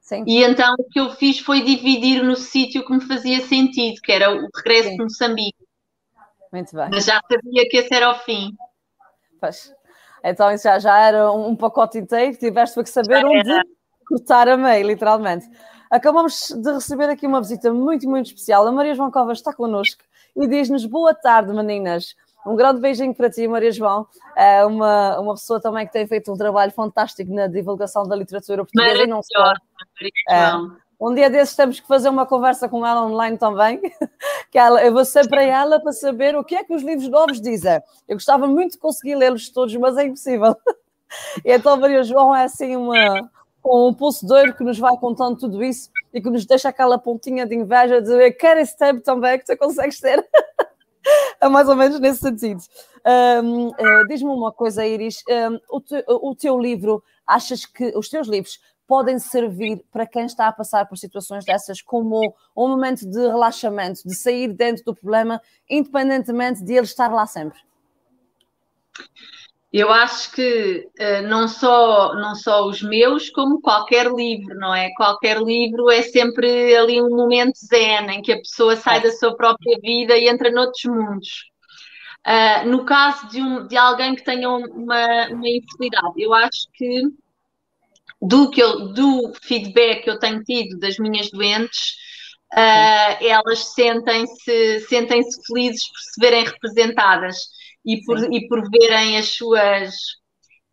Sim. 0.00 0.22
E 0.28 0.44
então 0.44 0.72
o 0.78 0.84
que 0.88 1.00
eu 1.00 1.10
fiz 1.10 1.40
foi 1.40 1.62
dividir 1.62 2.22
no 2.22 2.36
sítio 2.36 2.86
que 2.86 2.92
me 2.92 3.00
fazia 3.00 3.40
sentido, 3.40 4.00
que 4.00 4.12
era 4.12 4.32
o 4.32 4.48
regresso 4.54 4.90
Sim. 4.90 4.96
de 4.96 5.02
Moçambique. 5.02 5.66
Muito 6.52 6.76
bem. 6.76 6.88
Mas 6.88 7.04
já 7.04 7.20
sabia 7.28 7.68
que 7.68 7.78
esse 7.78 7.92
era 7.92 8.12
o 8.12 8.14
fim. 8.20 8.52
Pois. 9.40 9.74
Então 10.22 10.52
isso 10.52 10.62
já, 10.62 10.78
já 10.78 10.96
era 10.96 11.32
um, 11.32 11.48
um 11.48 11.56
pacote 11.56 11.98
inteiro, 11.98 12.36
tiveste 12.36 12.80
que 12.80 12.88
saber 12.88 13.26
onde 13.26 13.60
cortar 14.06 14.48
a 14.48 14.56
meio, 14.56 14.86
literalmente. 14.86 15.50
Acabamos 15.90 16.48
de 16.48 16.72
receber 16.72 17.10
aqui 17.10 17.26
uma 17.26 17.40
visita 17.40 17.72
muito, 17.72 18.08
muito 18.08 18.26
especial. 18.26 18.64
A 18.64 18.70
Maria 18.70 18.94
João 18.94 19.10
Covas 19.10 19.38
está 19.38 19.52
connosco 19.52 20.04
e 20.36 20.46
diz-nos 20.46 20.84
boa 20.84 21.14
tarde, 21.14 21.52
meninas. 21.52 22.14
Um 22.46 22.54
grande 22.54 22.80
beijinho 22.80 23.14
para 23.14 23.28
ti, 23.28 23.48
Maria 23.48 23.72
João. 23.72 24.06
É 24.36 24.64
uma, 24.64 25.18
uma 25.18 25.34
pessoa 25.34 25.60
também 25.60 25.86
que 25.86 25.92
tem 25.92 26.06
feito 26.06 26.32
um 26.32 26.36
trabalho 26.36 26.70
fantástico 26.70 27.32
na 27.34 27.48
divulgação 27.48 28.06
da 28.06 28.14
literatura 28.14 28.64
portuguesa 28.64 29.02
e 29.02 29.06
não 29.06 29.20
só. 29.22 29.52
É. 30.30 30.52
Um 31.00 31.12
dia 31.12 31.28
desses 31.28 31.56
temos 31.56 31.80
que 31.80 31.86
fazer 31.88 32.08
uma 32.08 32.24
conversa 32.24 32.68
com 32.68 32.86
ela 32.86 33.04
online 33.04 33.36
também, 33.36 33.80
que 34.50 34.58
ela, 34.58 34.82
eu 34.82 34.92
vou 34.92 35.04
sempre 35.04 35.40
a 35.40 35.42
ela 35.42 35.80
para 35.80 35.92
saber 35.92 36.36
o 36.36 36.44
que 36.44 36.54
é 36.54 36.64
que 36.64 36.74
os 36.74 36.82
livros 36.82 37.08
novos 37.08 37.40
dizem. 37.40 37.80
Eu 38.06 38.16
gostava 38.16 38.46
muito 38.46 38.72
de 38.72 38.78
conseguir 38.78 39.16
lê-los 39.16 39.50
todos, 39.50 39.74
mas 39.76 39.96
é 39.96 40.04
impossível. 40.04 40.54
E 41.44 41.52
então 41.52 41.76
Maria 41.76 42.02
João 42.02 42.34
é 42.34 42.42
assim 42.42 42.74
uma, 42.74 43.30
um 43.64 43.94
pulso 43.94 44.26
de 44.26 44.32
ouro 44.32 44.54
que 44.54 44.64
nos 44.64 44.76
vai 44.76 44.96
contando 44.98 45.38
tudo 45.38 45.62
isso 45.62 45.88
e 46.16 46.22
que 46.22 46.30
nos 46.30 46.46
deixa 46.46 46.70
aquela 46.70 46.98
pontinha 46.98 47.44
de 47.44 47.54
inveja 47.54 48.00
de 48.00 48.08
ver 48.16 48.32
quero 48.32 48.58
esse 48.58 48.74
tempo 48.74 49.02
também 49.02 49.38
que 49.38 49.44
tu 49.44 49.56
consegues 49.58 50.00
ter. 50.00 50.26
é 51.40 51.46
mais 51.46 51.68
ou 51.68 51.76
menos 51.76 52.00
nesse 52.00 52.20
sentido. 52.20 52.62
Um, 53.44 53.68
uh, 53.68 53.74
eh, 53.78 54.04
Diz-me 54.08 54.30
uma 54.30 54.50
coisa, 54.50 54.84
Iris, 54.86 55.22
um, 55.28 55.76
o, 55.76 55.80
te, 55.80 56.02
o 56.08 56.34
teu 56.34 56.58
livro, 56.58 57.04
achas 57.26 57.66
que 57.66 57.92
os 57.94 58.08
teus 58.08 58.28
livros 58.28 58.58
podem 58.86 59.18
servir 59.18 59.84
para 59.92 60.06
quem 60.06 60.24
está 60.24 60.48
a 60.48 60.52
passar 60.52 60.88
por 60.88 60.96
situações 60.96 61.44
dessas 61.44 61.82
como 61.82 62.34
um 62.56 62.68
momento 62.68 63.04
de 63.06 63.18
relaxamento, 63.18 64.00
de 64.06 64.14
sair 64.14 64.48
dentro 64.54 64.84
do 64.84 64.94
problema, 64.94 65.42
independentemente 65.68 66.64
de 66.64 66.72
ele 66.72 66.86
estar 66.86 67.12
lá 67.12 67.26
sempre? 67.26 67.58
Eu 69.72 69.90
acho 69.92 70.32
que 70.32 70.88
uh, 70.98 71.28
não, 71.28 71.48
só, 71.48 72.14
não 72.14 72.34
só 72.34 72.66
os 72.66 72.80
meus, 72.82 73.30
como 73.30 73.60
qualquer 73.60 74.06
livro, 74.06 74.54
não 74.54 74.74
é? 74.74 74.90
Qualquer 74.96 75.38
livro 75.42 75.90
é 75.90 76.02
sempre 76.02 76.74
ali 76.76 77.02
um 77.02 77.10
momento 77.10 77.58
zen 77.58 78.10
em 78.10 78.22
que 78.22 78.32
a 78.32 78.38
pessoa 78.38 78.76
sai 78.76 79.02
da 79.02 79.10
sua 79.10 79.36
própria 79.36 79.76
vida 79.82 80.16
e 80.16 80.28
entra 80.28 80.50
noutros 80.50 80.84
mundos. 80.84 81.28
Uh, 82.26 82.68
no 82.68 82.84
caso 82.84 83.28
de, 83.28 83.40
um, 83.40 83.66
de 83.66 83.76
alguém 83.76 84.14
que 84.14 84.24
tenha 84.24 84.48
uma, 84.48 85.28
uma 85.28 85.48
infidelidade, 85.48 86.14
eu 86.16 86.32
acho 86.32 86.68
que 86.74 87.02
do, 88.20 88.50
que 88.50 88.62
eu, 88.62 88.92
do 88.92 89.32
feedback 89.42 90.04
que 90.04 90.10
eu 90.10 90.18
tenho 90.18 90.42
tido 90.42 90.78
das 90.78 90.98
minhas 90.98 91.30
doentes, 91.30 91.96
uh, 92.52 93.24
elas 93.24 93.74
sentem-se 93.74 94.80
sentem 94.88 95.22
-se 95.22 95.40
felizes 95.46 95.86
por 95.88 95.98
se 95.98 96.20
verem 96.20 96.44
representadas 96.44 97.55
e 97.86 98.02
por, 98.04 98.18
e 98.32 98.48
por 98.48 98.68
verem 98.68 99.16
as 99.16 99.36
suas, 99.36 99.94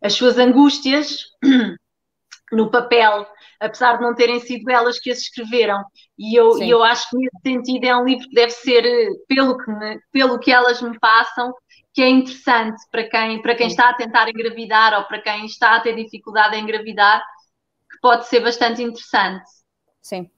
as 0.02 0.14
suas 0.14 0.36
angústias 0.36 1.24
no 2.52 2.70
papel, 2.70 3.26
apesar 3.60 3.96
de 3.96 4.02
não 4.02 4.14
terem 4.14 4.40
sido 4.40 4.68
elas 4.68 4.98
que 4.98 5.10
as 5.10 5.18
escreveram. 5.18 5.82
E 6.18 6.38
eu, 6.38 6.60
e 6.60 6.68
eu 6.68 6.82
acho 6.82 7.08
que 7.08 7.16
nesse 7.16 7.40
sentido 7.44 7.84
é 7.84 7.96
um 7.96 8.04
livro 8.04 8.28
que 8.28 8.34
deve 8.34 8.50
ser, 8.50 8.82
pelo 9.28 9.56
que, 9.56 9.70
me, 9.70 10.00
pelo 10.10 10.38
que 10.38 10.50
elas 10.50 10.82
me 10.82 10.98
passam, 10.98 11.54
que 11.92 12.02
é 12.02 12.08
interessante 12.08 12.82
para 12.90 13.08
quem, 13.08 13.40
para 13.40 13.54
quem 13.54 13.68
está 13.68 13.90
a 13.90 13.94
tentar 13.94 14.28
engravidar 14.28 14.94
ou 14.98 15.04
para 15.04 15.22
quem 15.22 15.46
está 15.46 15.76
a 15.76 15.80
ter 15.80 15.94
dificuldade 15.94 16.56
em 16.56 16.62
engravidar, 16.62 17.22
que 17.90 17.98
pode 18.00 18.26
ser 18.26 18.40
bastante 18.40 18.82
interessante. 18.82 19.44
Sim. 20.02 20.28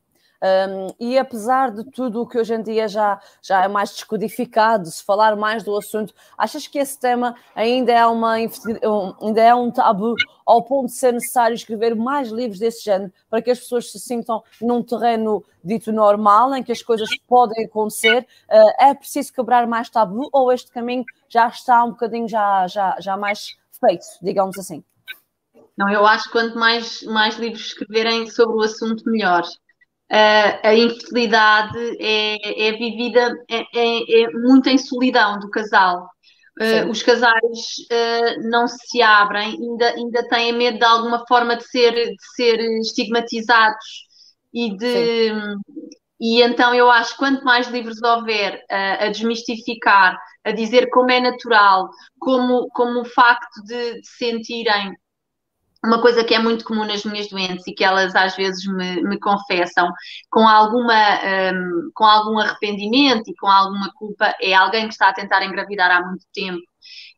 Um, 0.43 0.95
e 1.01 1.19
apesar 1.19 1.71
de 1.71 1.85
tudo 1.91 2.23
o 2.23 2.27
que 2.27 2.39
hoje 2.39 2.55
em 2.55 2.63
dia 2.63 2.87
já, 2.89 3.21
já 3.43 3.65
é 3.65 3.69
mais 3.69 3.91
descodificado, 3.91 4.87
se 4.87 5.03
falar 5.03 5.37
mais 5.37 5.63
do 5.63 5.77
assunto, 5.77 6.15
achas 6.37 6.67
que 6.67 6.79
esse 6.79 6.99
tema 6.99 7.35
ainda 7.55 7.93
é, 7.93 8.07
uma, 8.07 8.35
ainda 8.35 9.41
é 9.41 9.55
um 9.55 9.71
tabu 9.71 10.15
ao 10.45 10.63
ponto 10.63 10.87
de 10.87 10.93
ser 10.93 11.13
necessário 11.13 11.55
escrever 11.55 11.95
mais 11.95 12.29
livros 12.29 12.59
desse 12.59 12.85
género 12.85 13.13
para 13.29 13.43
que 13.43 13.51
as 13.51 13.59
pessoas 13.59 13.91
se 13.91 13.99
sintam 13.99 14.43
num 14.61 14.83
terreno 14.83 15.45
dito 15.65 15.91
normal, 15.91 16.55
em 16.55 16.63
que 16.63 16.73
as 16.73 16.83
coisas 16.83 17.09
podem 17.27 17.65
acontecer? 17.65 18.27
Uh, 18.49 18.85
é 18.85 18.95
preciso 18.95 19.33
quebrar 19.33 19.67
mais 19.67 19.91
tabu 19.91 20.29
ou 20.33 20.53
este 20.53 20.71
caminho 20.71 21.05
já 21.29 21.49
está 21.49 21.83
um 21.85 21.91
bocadinho 21.91 22.29
já, 22.29 22.67
já, 22.69 22.97
já 23.01 23.17
mais 23.17 23.57
feito, 23.81 24.05
digamos 24.23 24.59
assim? 24.59 24.85
Não, 25.77 25.91
eu 25.91 26.07
acho 26.07 26.25
que 26.25 26.33
quanto 26.33 26.59
mais, 26.59 27.03
mais 27.03 27.37
livros 27.37 27.67
escreverem 27.67 28.31
sobre 28.31 28.57
o 28.57 28.63
assunto, 28.63 29.03
melhor 29.11 29.43
a, 30.11 30.75
infidelidade 30.75 31.97
é, 32.01 32.69
é 32.69 32.73
vivida 32.73 33.35
é, 33.51 33.59
é, 33.75 34.23
é, 34.23 34.31
muito 34.33 34.69
em 34.69 34.79
solidão 34.79 35.39
do 35.39 35.51
casal. 35.51 36.09
Uh, 36.59 36.89
os 36.89 37.03
casais 37.03 37.37
uh, 37.93 38.49
não 38.49 38.67
se 38.67 39.03
abrem, 39.03 39.59
ainda, 39.61 39.91
ainda 39.91 40.29
têm 40.29 40.55
medo 40.55 40.79
de 40.79 40.85
alguma 40.87 41.23
forma 41.27 41.55
de 41.55 41.69
ser, 41.69 41.93
de 41.93 42.17
ser 42.35 42.59
estigmatizados 42.81 44.07
e 44.55 44.75
de. 44.75 45.33
E 46.19 46.41
então 46.41 46.75
eu 46.75 46.91
acho 46.91 47.13
que 47.13 47.19
quanto 47.19 47.45
mais 47.45 47.69
livros 47.69 48.03
houver 48.03 48.55
uh, 48.71 49.05
a 49.05 49.09
desmistificar, 49.09 50.19
a 50.43 50.51
dizer 50.51 50.89
como 50.89 51.11
é 51.11 51.21
natural, 51.21 51.91
como, 52.19 52.69
como 52.71 53.03
o 53.03 53.05
facto 53.05 53.63
de, 53.67 54.01
de 54.01 54.09
sentirem 54.09 54.95
uma 55.87 56.01
coisa 56.01 56.25
que 56.25 56.35
é 56.35 56.39
muito 56.39 56.65
comum 56.65 56.85
nas 56.85 57.05
minhas 57.05 57.29
doentes 57.29 57.67
e 57.67 57.73
que 57.73 57.85
elas 57.85 58.15
às 58.15 58.35
vezes 58.37 58.67
me, 58.67 59.03
me 59.03 59.19
confessam 59.21 59.89
com 60.31 60.47
alguma 60.47 60.95
um, 61.55 61.91
com 61.95 62.05
algum 62.05 62.39
arrependimento 62.39 63.29
e 63.29 63.37
com 63.37 63.47
alguma 63.47 63.93
culpa 63.95 64.35
é 64.41 64.53
alguém 64.53 64.89
que 64.89 64.93
está 64.93 65.09
a 65.09 65.15
tentar 65.15 65.45
engravidar 65.45 65.91
há 65.91 66.05
muito 66.05 66.27
tempo 66.35 66.61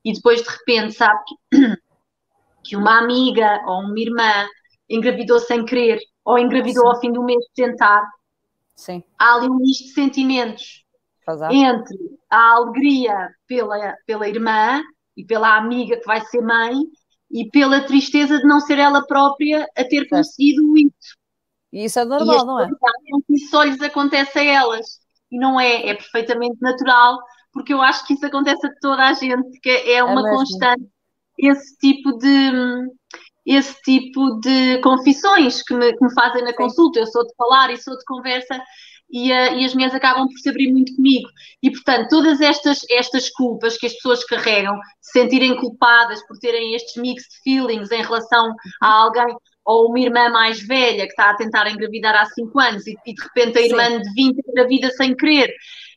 e 0.04 0.12
depois 0.12 0.42
de 0.42 0.48
repente 0.48 0.92
sabe 0.92 1.18
que, 1.50 1.58
que 2.64 2.76
uma 2.76 2.98
amiga 2.98 3.60
ou 3.66 3.80
uma 3.80 3.98
irmã 3.98 4.46
engravidou 4.88 5.40
sem 5.40 5.64
querer 5.64 5.98
ou 6.24 6.38
engravidou 6.38 6.82
Sim. 6.82 6.88
ao 6.88 7.00
fim 7.00 7.12
do 7.12 7.24
mês 7.24 7.40
de 7.40 7.64
tentar 7.64 8.02
Sim. 8.76 9.02
há 9.18 9.34
ali 9.34 9.48
um 9.48 9.56
misto 9.56 9.84
de 9.84 9.92
sentimentos 9.92 10.84
entre 11.50 11.96
a 12.30 12.54
alegria 12.54 13.28
pela, 13.46 13.94
pela 14.06 14.28
irmã 14.28 14.82
e 15.16 15.24
pela 15.24 15.56
amiga 15.56 15.96
que 15.98 16.06
vai 16.06 16.20
ser 16.20 16.40
mãe 16.42 16.74
e 17.30 17.48
pela 17.50 17.82
tristeza 17.82 18.38
de 18.38 18.44
não 18.44 18.60
ser 18.60 18.78
ela 18.78 19.06
própria 19.06 19.68
a 19.76 19.84
ter 19.84 20.08
conseguido 20.08 20.76
isso. 20.76 21.16
E 21.72 21.84
isso 21.84 21.98
é 21.98 22.04
normal, 22.04 22.46
não 22.46 22.60
é? 22.60 22.68
Isso 23.28 23.50
só 23.50 23.62
lhes 23.62 23.80
acontece 23.82 24.38
a 24.38 24.44
elas. 24.44 25.00
E 25.30 25.38
não 25.38 25.60
é, 25.60 25.88
é 25.88 25.94
perfeitamente 25.94 26.56
natural, 26.60 27.18
porque 27.52 27.72
eu 27.72 27.82
acho 27.82 28.06
que 28.06 28.14
isso 28.14 28.24
acontece 28.24 28.66
a 28.66 28.70
toda 28.80 29.08
a 29.08 29.12
gente, 29.12 29.60
que 29.60 29.68
é, 29.68 29.96
é 29.96 30.04
uma 30.04 30.26
é 30.26 30.30
constante 30.34 30.88
esse 31.38 31.76
tipo 31.78 32.16
de 32.18 32.50
esse 33.46 33.80
tipo 33.80 34.40
de 34.40 34.78
confissões 34.82 35.62
que 35.62 35.72
me, 35.72 35.94
que 35.94 36.04
me 36.04 36.12
fazem 36.12 36.42
na 36.42 36.50
Sim. 36.50 36.56
consulta. 36.56 36.98
Eu 36.98 37.06
sou 37.06 37.26
de 37.26 37.34
falar 37.34 37.70
e 37.70 37.78
sou 37.78 37.96
de 37.96 38.04
conversa 38.04 38.60
e, 39.10 39.32
uh, 39.32 39.56
e, 39.56 39.64
as 39.64 39.74
mulheres 39.74 39.94
acabam 39.94 40.26
por 40.28 40.38
se 40.38 40.48
abrir 40.48 40.72
muito 40.72 40.94
comigo. 40.94 41.28
E, 41.62 41.70
portanto, 41.70 42.08
todas 42.08 42.40
estas, 42.40 42.80
estas 42.90 43.30
culpas 43.30 43.76
que 43.76 43.86
as 43.86 43.94
pessoas 43.94 44.24
carregam, 44.24 44.78
se 45.00 45.20
sentirem 45.20 45.56
culpadas 45.56 46.24
por 46.26 46.38
terem 46.38 46.74
estes 46.74 47.00
mixed 47.00 47.30
feelings 47.42 47.90
em 47.90 48.02
relação 48.02 48.54
a 48.82 48.88
alguém, 48.88 49.34
ou 49.64 49.88
uma 49.88 50.00
irmã 50.00 50.30
mais 50.30 50.60
velha 50.60 51.04
que 51.04 51.12
está 51.12 51.30
a 51.30 51.36
tentar 51.36 51.70
engravidar 51.70 52.14
há 52.14 52.26
5 52.26 52.58
anos 52.58 52.86
e, 52.86 52.96
e, 53.06 53.14
de 53.14 53.22
repente 53.22 53.58
a 53.58 53.62
irmã 53.62 53.86
Sim. 53.86 54.02
de 54.02 54.12
20 54.14 54.42
engravida 54.48 54.90
sem 54.90 55.14
querer. 55.14 55.52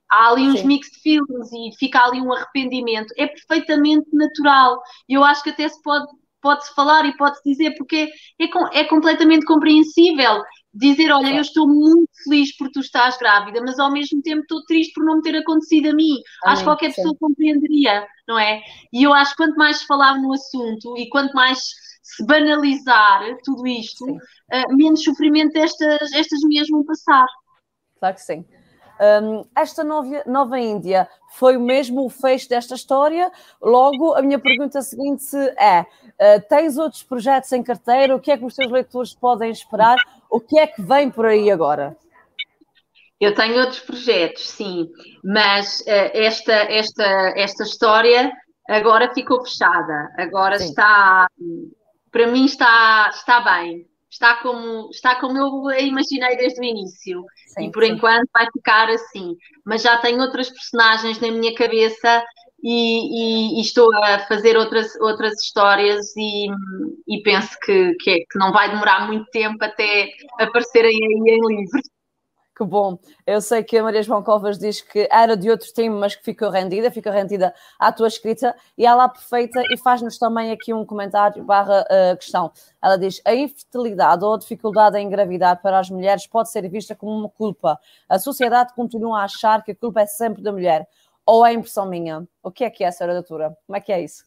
Há 0.09 0.29
ali 0.29 0.43
uns 0.43 0.59
Sim. 0.59 0.67
mixed 0.67 1.01
feelings 1.01 1.51
e 1.53 1.77
fica 1.77 2.03
ali 2.03 2.21
um 2.21 2.33
arrependimento. 2.33 3.13
É 3.17 3.27
perfeitamente 3.27 4.07
natural. 4.11 4.81
E 5.07 5.13
eu 5.13 5.23
acho 5.23 5.41
que 5.41 5.51
até 5.51 5.69
se 5.69 5.81
pode 5.81 6.05
pode-se 6.41 6.73
falar 6.73 7.05
e 7.05 7.15
pode-se 7.15 7.43
dizer, 7.45 7.75
porque 7.77 8.11
é, 8.39 8.45
é, 8.45 8.79
é 8.79 8.83
completamente 8.85 9.45
compreensível 9.45 10.41
dizer, 10.73 11.11
olha, 11.11 11.35
eu 11.35 11.41
estou 11.41 11.67
muito 11.67 12.09
feliz 12.23 12.55
por 12.55 12.69
tu 12.71 12.79
estás 12.79 13.17
grávida, 13.17 13.61
mas 13.61 13.77
ao 13.77 13.91
mesmo 13.91 14.21
tempo 14.21 14.41
estou 14.41 14.63
triste 14.65 14.93
por 14.93 15.03
não 15.03 15.17
me 15.17 15.21
ter 15.21 15.35
acontecido 15.35 15.89
a 15.89 15.93
mim. 15.93 16.11
Amém, 16.11 16.23
acho 16.45 16.61
que 16.61 16.67
qualquer 16.67 16.91
sim. 16.91 16.95
pessoa 16.95 17.17
compreenderia, 17.19 18.07
não 18.27 18.39
é? 18.39 18.61
E 18.93 19.03
eu 19.03 19.13
acho 19.13 19.31
que 19.31 19.43
quanto 19.43 19.55
mais 19.57 19.79
se 19.79 19.87
falar 19.87 20.21
no 20.21 20.33
assunto 20.33 20.97
e 20.97 21.09
quanto 21.09 21.33
mais 21.33 21.59
se 22.01 22.25
banalizar 22.25 23.21
tudo 23.43 23.67
isto, 23.67 24.05
uh, 24.05 24.75
menos 24.75 25.03
sofrimento 25.03 25.55
estas, 25.57 26.11
estas 26.13 26.39
vão 26.69 26.83
passar. 26.85 27.27
Claro 27.99 28.15
que 28.15 28.21
sim. 28.21 28.45
Um, 29.01 29.43
esta 29.55 29.83
nova, 29.83 30.21
nova 30.27 30.59
Índia 30.59 31.09
foi 31.31 31.57
mesmo 31.57 32.05
o 32.05 32.09
fecho 32.09 32.47
desta 32.47 32.75
história. 32.75 33.31
Logo, 33.59 34.13
a 34.13 34.21
minha 34.21 34.37
pergunta 34.37 34.79
seguinte 34.83 35.35
é: 35.57 35.81
uh, 35.81 36.41
tens 36.47 36.77
outros 36.77 37.01
projetos 37.01 37.51
em 37.51 37.63
carteira? 37.63 38.15
O 38.15 38.19
que 38.19 38.31
é 38.31 38.37
que 38.37 38.45
os 38.45 38.53
teus 38.53 38.71
leitores 38.71 39.13
podem 39.15 39.49
esperar? 39.49 39.97
O 40.29 40.39
que 40.39 40.59
é 40.59 40.67
que 40.67 40.83
vem 40.83 41.09
por 41.09 41.25
aí 41.25 41.49
agora? 41.49 41.97
Eu 43.19 43.33
tenho 43.33 43.59
outros 43.59 43.79
projetos, 43.79 44.49
sim, 44.49 44.87
mas 45.23 45.79
uh, 45.81 46.11
esta, 46.13 46.53
esta, 46.53 47.33
esta 47.35 47.63
história 47.63 48.31
agora 48.69 49.11
ficou 49.15 49.43
fechada. 49.43 50.11
Agora 50.15 50.59
sim. 50.59 50.65
está, 50.65 51.27
para 52.11 52.27
mim, 52.27 52.45
está, 52.45 53.09
está 53.11 53.39
bem 53.41 53.89
está 54.11 54.35
como, 54.41 54.89
está 54.91 55.15
como 55.15 55.37
eu 55.37 55.67
a 55.69 55.79
imaginei 55.79 56.35
desde 56.35 56.59
o 56.59 56.63
início. 56.63 57.23
Sim, 57.47 57.67
e 57.67 57.71
por 57.71 57.83
sim. 57.83 57.93
enquanto 57.93 58.29
vai 58.33 58.45
ficar 58.51 58.89
assim. 58.89 59.35
Mas 59.65 59.81
já 59.81 59.97
tenho 59.97 60.19
outras 60.21 60.49
personagens 60.49 61.19
na 61.19 61.31
minha 61.31 61.55
cabeça 61.55 62.23
e, 62.63 63.55
e, 63.55 63.59
e, 63.59 63.61
estou 63.61 63.89
a 64.03 64.19
fazer 64.27 64.55
outras, 64.57 64.93
outras 64.99 65.33
histórias 65.41 66.15
e, 66.15 66.47
e 67.07 67.23
penso 67.23 67.57
que, 67.63 67.95
que, 67.95 68.11
é, 68.11 68.15
que, 68.17 68.37
não 68.37 68.51
vai 68.51 68.69
demorar 68.69 69.07
muito 69.07 69.25
tempo 69.31 69.63
até 69.63 70.09
aparecerem 70.39 70.91
aí 70.91 71.35
em 71.35 71.47
livro. 71.47 71.81
Que 72.61 72.65
bom. 72.65 72.99
Eu 73.25 73.41
sei 73.41 73.63
que 73.63 73.75
a 73.75 73.81
Maria 73.81 74.03
João 74.03 74.21
Covas 74.21 74.59
diz 74.59 74.81
que 74.81 75.09
era 75.11 75.35
de 75.35 75.49
outro 75.49 75.67
time, 75.73 75.89
mas 75.89 76.15
que 76.15 76.23
ficou 76.23 76.51
rendida, 76.51 76.91
ficou 76.91 77.11
rendida 77.11 77.55
à 77.79 77.91
tua 77.91 78.07
escrita, 78.07 78.55
e 78.77 78.85
ela 78.85 79.05
aproveita 79.05 79.59
e 79.71 79.77
faz-nos 79.79 80.19
também 80.19 80.51
aqui 80.51 80.71
um 80.71 80.85
comentário 80.85 81.43
barra 81.43 81.81
uh, 81.81 82.15
questão. 82.17 82.51
Ela 82.79 82.97
diz, 82.97 83.19
a 83.25 83.33
infertilidade 83.33 84.23
ou 84.23 84.35
a 84.35 84.37
dificuldade 84.37 84.95
em 84.99 85.07
engravidar 85.07 85.59
para 85.59 85.79
as 85.79 85.89
mulheres 85.89 86.27
pode 86.27 86.51
ser 86.51 86.69
vista 86.69 86.95
como 86.95 87.11
uma 87.11 87.29
culpa. 87.29 87.79
A 88.07 88.19
sociedade 88.19 88.75
continua 88.75 89.21
a 89.21 89.23
achar 89.23 89.63
que 89.63 89.71
a 89.71 89.75
culpa 89.75 90.01
é 90.01 90.05
sempre 90.05 90.43
da 90.43 90.51
mulher. 90.51 90.87
Ou 91.25 91.43
é 91.43 91.53
impressão 91.53 91.87
minha? 91.87 92.27
O 92.43 92.51
que 92.51 92.63
é 92.63 92.69
que 92.69 92.83
é, 92.83 92.91
senhora 92.91 93.15
doutora? 93.15 93.57
Como 93.65 93.75
é 93.75 93.81
que 93.81 93.91
é 93.91 94.03
isso? 94.03 94.23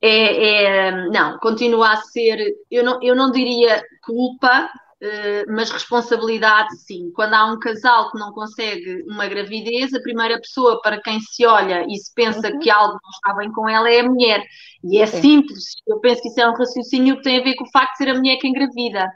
É, 0.00 0.88
é, 0.88 1.08
não, 1.08 1.38
continua 1.38 1.94
a 1.94 1.96
ser, 1.96 2.54
eu 2.70 2.84
não, 2.84 3.02
eu 3.02 3.16
não 3.16 3.32
diria 3.32 3.82
culpa, 4.04 4.70
mas 5.48 5.70
responsabilidade 5.70 6.74
sim. 6.78 7.10
Quando 7.14 7.34
há 7.34 7.52
um 7.52 7.58
casal 7.58 8.10
que 8.10 8.18
não 8.18 8.32
consegue 8.32 9.02
uma 9.08 9.26
gravidez, 9.26 9.92
a 9.92 10.00
primeira 10.00 10.40
pessoa 10.40 10.80
para 10.80 11.00
quem 11.00 11.20
se 11.20 11.44
olha 11.44 11.84
e 11.88 11.96
se 11.96 12.12
pensa 12.14 12.50
uhum. 12.50 12.58
que 12.58 12.70
algo 12.70 12.94
não 12.94 13.10
está 13.10 13.34
bem 13.34 13.52
com 13.52 13.68
ela 13.68 13.90
é 13.90 14.00
a 14.00 14.08
mulher. 14.08 14.42
E 14.84 14.98
é 14.98 15.06
sim. 15.06 15.20
simples, 15.20 15.64
eu 15.86 16.00
penso 16.00 16.22
que 16.22 16.28
isso 16.28 16.40
é 16.40 16.48
um 16.48 16.56
raciocínio 16.56 17.16
que 17.16 17.22
tem 17.22 17.40
a 17.40 17.44
ver 17.44 17.54
com 17.56 17.64
o 17.64 17.70
facto 17.70 17.92
de 17.92 17.98
ser 17.98 18.10
a 18.10 18.14
mulher 18.14 18.36
que 18.38 18.48
engravida. 18.48 19.10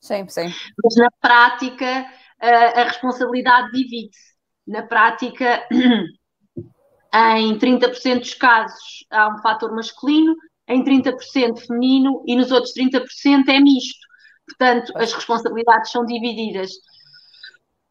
Sim, 0.00 0.26
sim. 0.28 0.52
Mas 0.82 0.96
na 0.96 1.08
prática, 1.20 2.06
a, 2.40 2.80
a 2.80 2.84
responsabilidade 2.84 3.72
divide-se 3.72 4.30
na 4.66 4.82
prática, 4.82 5.66
em 7.12 7.58
30% 7.58 8.20
dos 8.20 8.34
casos 8.34 9.04
há 9.10 9.28
um 9.28 9.38
fator 9.42 9.74
masculino, 9.74 10.34
em 10.68 10.84
30% 10.84 11.58
feminino 11.66 12.22
e 12.26 12.36
nos 12.36 12.52
outros 12.52 12.72
30% 12.74 13.48
é 13.48 13.60
misto. 13.60 13.99
Portanto, 14.50 14.92
as 14.96 15.12
responsabilidades 15.12 15.90
são 15.90 16.04
divididas. 16.04 16.70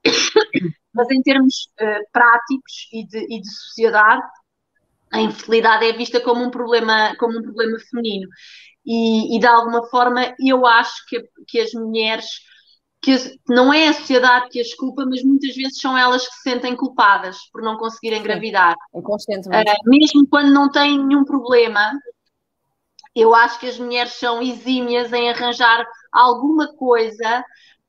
Mas 0.93 1.09
em 1.11 1.21
termos 1.21 1.69
uh, 1.81 2.03
práticos 2.11 2.89
e 2.91 3.05
de, 3.05 3.19
e 3.29 3.41
de, 3.41 3.49
sociedade, 3.49 4.21
a 5.11 5.21
infertilidade 5.21 5.85
é 5.85 5.93
vista 5.93 6.19
como 6.19 6.43
um 6.43 6.51
problema, 6.51 7.15
como 7.17 7.39
um 7.39 7.41
problema 7.41 7.77
feminino. 7.89 8.27
E, 8.85 9.35
e 9.35 9.39
de 9.39 9.47
alguma 9.47 9.87
forma, 9.87 10.33
eu 10.39 10.65
acho 10.65 11.05
que, 11.07 11.23
que 11.47 11.59
as 11.59 11.71
mulheres 11.73 12.25
que 13.01 13.15
não 13.47 13.73
é 13.73 13.87
a 13.87 13.93
sociedade 13.93 14.49
que 14.49 14.59
as 14.59 14.73
culpa, 14.73 15.05
mas 15.05 15.23
muitas 15.23 15.55
vezes 15.55 15.79
são 15.79 15.97
elas 15.97 16.27
que 16.27 16.33
se 16.33 16.41
sentem 16.41 16.75
culpadas 16.75 17.37
por 17.51 17.61
não 17.61 17.77
conseguirem 17.77 18.19
engravidar. 18.19 18.75
Inconscientemente. 18.93 19.71
Uh, 19.71 19.89
mesmo 19.89 20.27
quando 20.27 20.51
não 20.51 20.69
têm 20.69 20.97
nenhum 21.05 21.23
problema, 21.23 21.93
eu 23.15 23.33
acho 23.33 23.59
que 23.59 23.67
as 23.67 23.79
mulheres 23.79 24.13
são 24.13 24.41
exímias 24.41 25.13
em 25.13 25.29
arranjar 25.29 25.85
alguma 26.11 26.73
coisa 26.75 27.43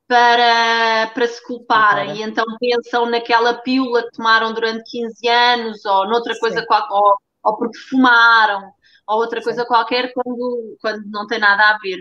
para, 0.06 1.10
para 1.14 1.26
se 1.28 1.44
culparem 1.46 2.16
e 2.16 2.22
então 2.22 2.44
pensam 2.58 3.06
naquela 3.08 3.54
pílula 3.54 4.02
que 4.02 4.10
tomaram 4.16 4.52
durante 4.52 4.90
15 4.90 5.28
anos 5.28 5.84
ou 5.84 6.08
noutra 6.08 6.34
Sim. 6.34 6.40
coisa 6.40 6.66
qualquer, 6.66 6.92
ou, 6.92 7.14
ou 7.44 7.56
porque 7.56 7.78
fumaram 7.78 8.72
ou 9.06 9.18
outra 9.18 9.40
Sim. 9.40 9.44
coisa 9.44 9.64
qualquer 9.64 10.12
quando, 10.12 10.76
quando 10.80 11.04
não 11.10 11.26
tem 11.26 11.38
nada 11.38 11.62
a 11.62 11.78
ver. 11.78 12.00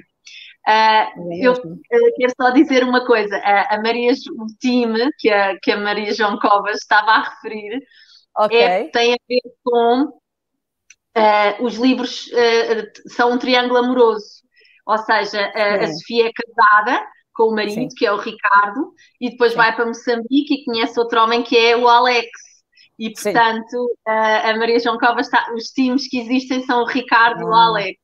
Uh, 0.68 1.34
eu 1.42 1.54
uh, 1.54 2.16
quero 2.16 2.34
só 2.40 2.50
dizer 2.52 2.84
uma 2.84 3.06
coisa: 3.06 3.36
uh, 3.38 3.74
a 3.74 3.82
Maria, 3.82 4.12
o 4.12 4.46
time 4.60 5.10
que 5.18 5.30
a, 5.30 5.58
que 5.60 5.72
a 5.72 5.78
Maria 5.78 6.14
João 6.14 6.38
Covas 6.38 6.78
estava 6.78 7.12
a 7.12 7.30
referir 7.30 7.80
okay. 8.38 8.62
é, 8.62 8.84
tem 8.90 9.14
a 9.14 9.18
ver 9.28 9.42
com 9.64 10.20
os 11.62 11.76
livros 11.76 12.30
são 13.08 13.34
um 13.34 13.38
triângulo 13.38 13.80
amoroso, 13.80 14.42
ou 14.90 14.98
seja, 14.98 15.52
a 15.54 15.88
Sofia 15.88 16.30
é 16.30 16.32
casada 16.34 17.06
com 17.34 17.44
o 17.44 17.56
marido, 17.56 17.90
Sim. 17.92 17.96
que 17.96 18.06
é 18.06 18.12
o 18.12 18.18
Ricardo, 18.18 18.92
e 19.22 19.30
depois 19.30 19.52
Sim. 19.52 19.58
vai 19.58 19.76
para 19.76 19.86
Moçambique 19.86 20.56
e 20.56 20.66
conhece 20.66 21.00
outro 21.00 21.22
homem 21.22 21.44
que 21.44 21.56
é 21.56 21.78
o 21.78 21.88
Alex. 21.88 22.28
E 22.98 23.14
portanto, 23.14 23.96
a 24.06 24.58
Maria 24.58 24.80
João 24.80 24.98
Covas 24.98 25.28
está, 25.28 25.54
os 25.54 25.66
times 25.66 26.10
que 26.10 26.20
existem 26.20 26.64
são 26.66 26.82
o 26.82 26.86
Ricardo 26.86 27.42
e 27.42 27.46
o 27.46 27.54
ah. 27.54 27.66
Alex. 27.68 28.00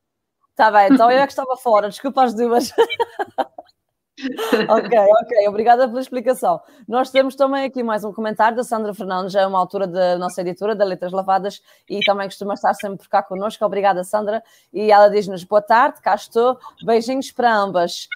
Está 0.50 0.70
bem, 0.70 0.88
então 0.90 1.10
eu 1.10 1.18
é 1.18 1.26
que 1.26 1.32
estava 1.32 1.54
fora, 1.56 1.90
desculpa 1.90 2.22
as 2.22 2.34
duas. 2.34 2.72
ok, 4.68 4.98
ok, 4.98 5.48
obrigada 5.48 5.86
pela 5.86 6.00
explicação. 6.00 6.60
Nós 6.88 7.10
temos 7.10 7.34
também 7.34 7.64
aqui 7.64 7.82
mais 7.82 8.02
um 8.02 8.12
comentário 8.12 8.56
da 8.56 8.64
Sandra 8.64 8.94
Fernandes, 8.94 9.32
já 9.32 9.42
é 9.42 9.46
uma 9.46 9.58
altura 9.58 9.86
da 9.86 10.16
nossa 10.16 10.40
editora, 10.40 10.74
da 10.74 10.84
Letras 10.84 11.12
Lavadas, 11.12 11.62
e 11.88 12.00
também 12.00 12.26
costuma 12.26 12.54
estar 12.54 12.72
sempre 12.74 12.98
por 12.98 13.08
cá 13.08 13.22
connosco. 13.22 13.62
Obrigada, 13.64 14.02
Sandra. 14.04 14.42
E 14.72 14.90
ela 14.90 15.08
diz-nos 15.08 15.44
boa 15.44 15.60
tarde, 15.60 16.00
cá 16.00 16.14
estou, 16.14 16.58
beijinhos 16.84 17.30
para 17.30 17.54
ambas. 17.54 18.08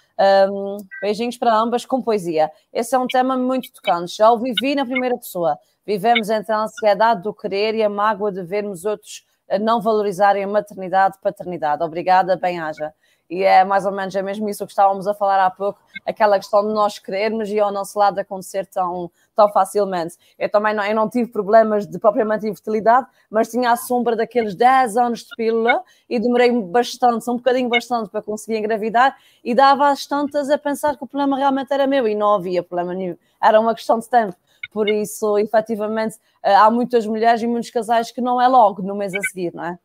Um, 0.50 0.78
beijinhos 1.02 1.36
para 1.36 1.54
ambas 1.54 1.84
com 1.84 2.00
poesia. 2.00 2.50
Esse 2.72 2.94
é 2.94 2.98
um 2.98 3.06
tema 3.06 3.36
muito 3.36 3.70
tocante. 3.72 4.16
Já 4.16 4.30
o 4.30 4.38
vivi 4.38 4.74
na 4.74 4.84
primeira 4.84 5.16
pessoa. 5.16 5.58
Vivemos 5.86 6.30
entre 6.30 6.52
a 6.52 6.62
ansiedade 6.62 7.22
do 7.22 7.34
querer 7.34 7.74
e 7.74 7.82
a 7.82 7.88
mágoa 7.88 8.30
de 8.30 8.42
vermos 8.42 8.84
outros 8.84 9.24
não 9.60 9.80
valorizarem 9.80 10.44
a 10.44 10.48
maternidade 10.48 11.16
e 11.18 11.22
paternidade. 11.22 11.82
Obrigada, 11.82 12.36
bem-haja. 12.36 12.94
E 13.30 13.44
é 13.44 13.64
mais 13.64 13.86
ou 13.86 13.92
menos 13.92 14.14
é 14.16 14.22
mesmo 14.22 14.48
isso 14.48 14.66
que 14.66 14.72
estávamos 14.72 15.06
a 15.06 15.14
falar 15.14 15.46
há 15.46 15.48
pouco, 15.48 15.80
aquela 16.04 16.36
questão 16.36 16.66
de 16.66 16.74
nós 16.74 16.98
querermos 16.98 17.48
e 17.48 17.60
ao 17.60 17.70
nosso 17.70 17.96
lado 17.96 18.18
acontecer 18.18 18.66
tão, 18.66 19.08
tão 19.36 19.48
facilmente. 19.52 20.16
Eu 20.36 20.50
também 20.50 20.74
não, 20.74 20.84
eu 20.84 20.96
não 20.96 21.08
tive 21.08 21.30
problemas 21.30 21.86
de 21.86 21.96
propriamente 22.00 22.48
infertilidade, 22.48 23.06
mas 23.30 23.48
tinha 23.48 23.70
a 23.70 23.76
sombra 23.76 24.16
daqueles 24.16 24.56
10 24.56 24.96
anos 24.96 25.20
de 25.20 25.36
pílula 25.36 25.80
e 26.08 26.18
demorei 26.18 26.50
bastante, 26.60 27.30
um 27.30 27.36
bocadinho 27.36 27.68
bastante 27.68 28.10
para 28.10 28.20
conseguir 28.20 28.58
engravidar 28.58 29.16
e 29.44 29.54
dava 29.54 29.88
as 29.88 30.04
tantas 30.06 30.50
a 30.50 30.58
pensar 30.58 30.96
que 30.96 31.04
o 31.04 31.06
problema 31.06 31.36
realmente 31.36 31.72
era 31.72 31.86
meu 31.86 32.08
e 32.08 32.16
não 32.16 32.34
havia 32.34 32.64
problema 32.64 32.94
nenhum. 32.94 33.16
Era 33.40 33.60
uma 33.60 33.76
questão 33.76 34.00
de 34.00 34.08
tempo. 34.08 34.34
Por 34.72 34.88
isso, 34.88 35.38
efetivamente, 35.38 36.16
eh, 36.42 36.54
há 36.54 36.70
muitas 36.70 37.06
mulheres 37.06 37.42
e 37.42 37.46
muitos 37.46 37.70
casais 37.70 38.10
que 38.10 38.20
não 38.20 38.40
é 38.40 38.48
logo 38.48 38.82
no 38.82 38.94
mês 38.94 39.14
a 39.14 39.20
seguir, 39.20 39.54
não 39.54 39.64
é? 39.64 39.78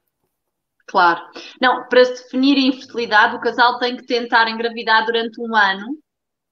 Claro. 0.87 1.21
Não, 1.59 1.87
para 1.87 2.05
se 2.05 2.23
definir 2.23 2.57
a 2.57 2.75
infertilidade, 2.75 3.35
o 3.35 3.41
casal 3.41 3.79
tem 3.79 3.97
que 3.97 4.05
tentar 4.05 4.49
engravidar 4.49 5.05
durante 5.05 5.41
um 5.41 5.55
ano. 5.55 5.97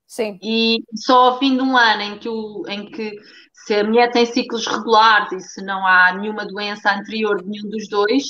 Sim. 0.07 0.37
E 0.41 0.77
só 0.95 1.31
ao 1.31 1.39
fim 1.39 1.55
de 1.55 1.61
um 1.61 1.77
ano 1.77 2.01
em 2.01 2.17
que, 2.19 2.29
o, 2.29 2.63
em 2.67 2.85
que 2.89 3.15
se 3.53 3.75
a 3.75 3.83
mulher 3.83 4.11
tem 4.11 4.25
ciclos 4.25 4.67
regulares 4.67 5.31
e 5.31 5.39
se 5.39 5.63
não 5.63 5.85
há 5.85 6.13
nenhuma 6.13 6.45
doença 6.45 6.93
anterior 6.93 7.41
de 7.41 7.49
nenhum 7.49 7.69
dos 7.69 7.87
dois, 7.87 8.25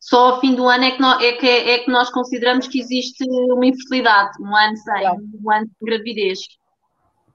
só 0.00 0.34
ao 0.34 0.40
fim 0.40 0.54
do 0.54 0.68
ano 0.68 0.84
é 0.84 0.90
que, 0.92 1.00
nós, 1.00 1.22
é 1.22 1.32
que, 1.32 1.46
é 1.46 1.78
que 1.80 1.90
nós 1.90 2.10
consideramos 2.10 2.68
que 2.68 2.80
existe 2.80 3.24
uma 3.50 3.66
infertilidade, 3.66 4.40
um 4.40 4.54
ano 4.54 4.76
sem, 4.76 5.00
claro. 5.00 5.18
um 5.42 5.50
ano 5.50 5.66
de 5.66 5.72
gravidez. 5.82 6.38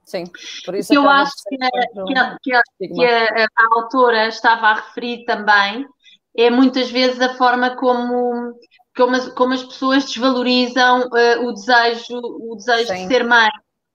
Sim, 0.04 0.24
por 0.64 0.74
isso 0.74 0.92
eu 0.92 1.08
acho 1.08 1.32
que, 1.48 1.62
a, 1.62 1.70
que, 1.70 2.18
a, 2.18 2.38
que, 2.42 2.52
a, 2.54 2.62
que 2.78 3.04
a, 3.04 3.44
a, 3.44 3.76
autora 3.76 4.26
estava 4.26 4.68
a 4.68 4.74
referir 4.74 5.24
também 5.24 5.86
é 6.36 6.50
muitas 6.50 6.90
vezes 6.90 7.20
a 7.20 7.34
forma 7.34 7.76
como, 7.76 8.54
como, 8.96 9.16
as, 9.16 9.28
como 9.34 9.52
as 9.52 9.62
pessoas 9.62 10.04
desvalorizam 10.04 11.08
uh, 11.08 11.46
o 11.46 11.52
desejo, 11.52 12.18
o 12.18 12.56
desejo 12.56 12.92
de 12.92 13.06
ser 13.06 13.24
mãe. 13.24 13.50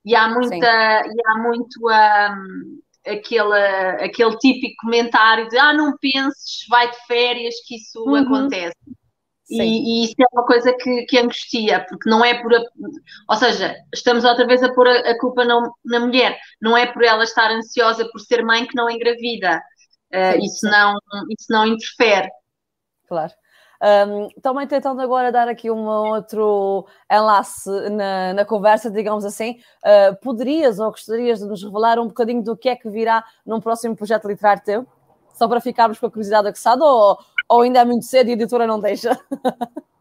E 0.06 0.16
há 0.16 0.30
muita, 0.30 1.04
e 1.06 1.22
há 1.26 1.38
muito 1.40 1.80
um, 1.86 2.80
aquele, 3.06 4.04
aquele 4.04 4.38
típico 4.38 4.76
comentário 4.82 5.48
de 5.50 5.58
ah, 5.58 5.74
não 5.74 5.98
penses, 5.98 6.66
vai 6.70 6.90
de 6.90 6.98
férias, 7.08 7.56
que 7.66 7.76
isso 7.76 8.02
uhum. 8.04 8.16
acontece. 8.16 8.76
E, 9.50 9.62
e, 9.62 10.06
isso 10.06 10.16
é 10.20 10.26
uma 10.34 10.46
coisa 10.46 10.74
que, 10.74 11.06
que 11.06 11.18
angustia, 11.18 11.86
porque 11.88 12.10
não 12.10 12.24
é 12.24 12.42
por. 12.42 12.54
A, 12.54 12.60
ou 13.30 13.36
seja, 13.38 13.76
estamos 13.94 14.26
outra 14.26 14.46
vez 14.46 14.62
a 14.62 14.74
pôr 14.74 14.88
a, 14.88 15.12
a 15.12 15.18
culpa 15.18 15.46
na, 15.46 15.62
na, 15.86 16.00
mulher. 16.02 16.38
Não 16.62 16.76
é 16.76 16.86
por 16.86 17.04
ela 17.04 17.24
estar 17.24 17.50
ansiosa 17.52 18.08
por 18.12 18.20
ser 18.20 18.44
mãe 18.44 18.66
que 18.66 18.76
não 18.76 18.90
engravida. 18.90 19.62
Uh, 20.14 20.38
isso, 20.44 20.66
não, 20.70 20.98
isso 21.30 21.48
não 21.50 21.66
interfere. 21.66 22.30
Claro. 23.08 23.34
Um, 23.80 24.30
também 24.42 24.66
tentando 24.66 25.00
agora 25.02 25.32
dar 25.32 25.48
aqui 25.48 25.70
um 25.70 25.86
outro 25.86 26.88
enlace 27.12 27.70
na, 27.92 28.34
na 28.34 28.46
conversa, 28.46 28.90
digamos 28.90 29.24
assim, 29.24 29.60
uh, 29.84 30.16
poderias 30.22 30.80
ou 30.80 30.90
gostarias 30.90 31.40
de 31.40 31.46
nos 31.46 31.64
revelar 31.64 32.00
um 32.00 32.08
bocadinho 32.08 32.44
do 32.44 32.58
que 32.58 32.70
é 32.70 32.76
que 32.76 32.90
virá 32.90 33.24
num 33.46 33.62
próximo 33.62 33.96
projeto 33.96 34.28
literário 34.28 34.64
teu? 34.64 34.88
Só 35.36 35.48
para 35.48 35.62
ficarmos 35.62 36.00
com 36.00 36.08
a 36.08 36.10
curiosidade 36.10 36.48
aguçada 36.48 36.84
ou, 36.84 37.20
ou 37.48 37.62
ainda 37.62 37.80
é 37.80 37.86
muito 37.86 38.06
cedo 38.06 38.28
e 38.28 38.32
a 38.32 38.34
editora 38.34 38.66
não 38.66 38.80
deixa? 38.80 39.12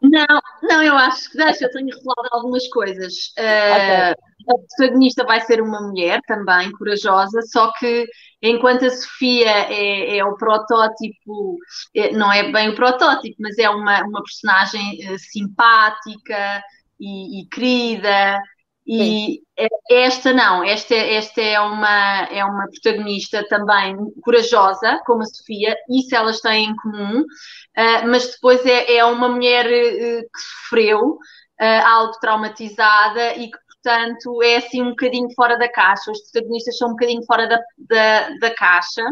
Não, 0.01 0.41
não, 0.63 0.83
eu 0.83 0.95
acho 0.97 1.31
que 1.31 1.37
deixa, 1.37 1.65
eu 1.65 1.71
tenho 1.71 1.89
revelado 1.89 2.29
algumas 2.33 2.67
coisas. 2.69 3.35
Uh, 3.39 4.15
A 4.49 4.55
protagonista 4.77 5.25
vai 5.25 5.41
ser 5.41 5.61
uma 5.61 5.81
mulher 5.81 6.21
também, 6.27 6.71
corajosa, 6.73 7.41
só 7.43 7.73
que 7.79 8.07
enquanto 8.43 8.85
a 8.85 8.91
Sofia 8.91 9.51
é, 9.71 10.19
é 10.19 10.25
o 10.25 10.37
protótipo, 10.37 11.57
é, 11.95 12.13
não 12.13 12.33
é 12.33 12.51
bem 12.53 12.71
o 12.71 12.77
protótipo, 12.77 13.37
mas 13.41 13.59
é 13.59 13.69
uma, 13.69 14.03
uma 14.05 14.23
personagem 14.23 15.13
uh, 15.13 15.19
simpática 15.19 16.63
e, 17.01 17.43
e, 17.43 17.49
querida 17.49 18.41
E 18.87 19.41
Sim. 19.59 19.69
esta 19.91 20.33
não, 20.33 20.63
esta, 20.63 20.95
esta 20.95 21.41
é, 21.43 21.61
uma, 21.61 22.25
é 22.31 22.45
uma 22.45 22.69
protagonista 22.71 23.45
também 23.49 23.97
corajosa, 24.23 25.01
como 25.05 25.23
a 25.23 25.27
Sofia, 25.27 25.77
isso 25.91 26.15
elas 26.15 26.41
têm 26.41 26.71
em 26.71 26.77
comum, 26.77 27.21
uh, 27.23 28.09
mas 28.09 28.31
depois 28.33 28.65
é, 28.65 28.97
é 28.97 29.05
uma 29.05 29.29
mulher 29.29 29.67
uh, 29.67 30.23
que 30.23 30.41
sofreu, 30.41 31.19
uh, 31.61 31.87
algo 31.87 32.13
traumatizada 32.21 33.35
e 33.37 33.51
que, 33.51 33.59
portanto, 33.87 34.43
é 34.43 34.57
assim 34.57 34.83
um 34.83 34.91
bocadinho 34.91 35.29
fora 35.35 35.57
da 35.57 35.71
caixa. 35.71 36.11
Os 36.11 36.31
protagonistas 36.31 36.77
são 36.77 36.89
um 36.89 36.93
bocadinho 36.93 37.25
fora 37.25 37.47
da, 37.47 37.61
da, 37.79 38.31
da 38.41 38.55
caixa, 38.55 39.03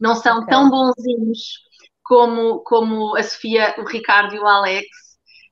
não 0.00 0.16
são 0.16 0.38
okay. 0.38 0.48
tão 0.48 0.68
bonzinhos 0.68 1.60
como, 2.02 2.58
como 2.64 3.16
a 3.16 3.22
Sofia, 3.22 3.74
o 3.78 3.84
Ricardo 3.84 4.34
e 4.34 4.38
o 4.38 4.46
Alex. 4.46 4.86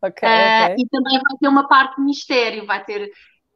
Okay, 0.04 0.28
okay. 0.28 0.74
E 0.78 0.88
também 0.88 1.14
vai 1.14 1.38
ter 1.40 1.48
uma 1.48 1.68
parte 1.68 1.96
de 1.96 2.02
mistério, 2.02 2.66
vai 2.66 2.84
ter 2.84 3.10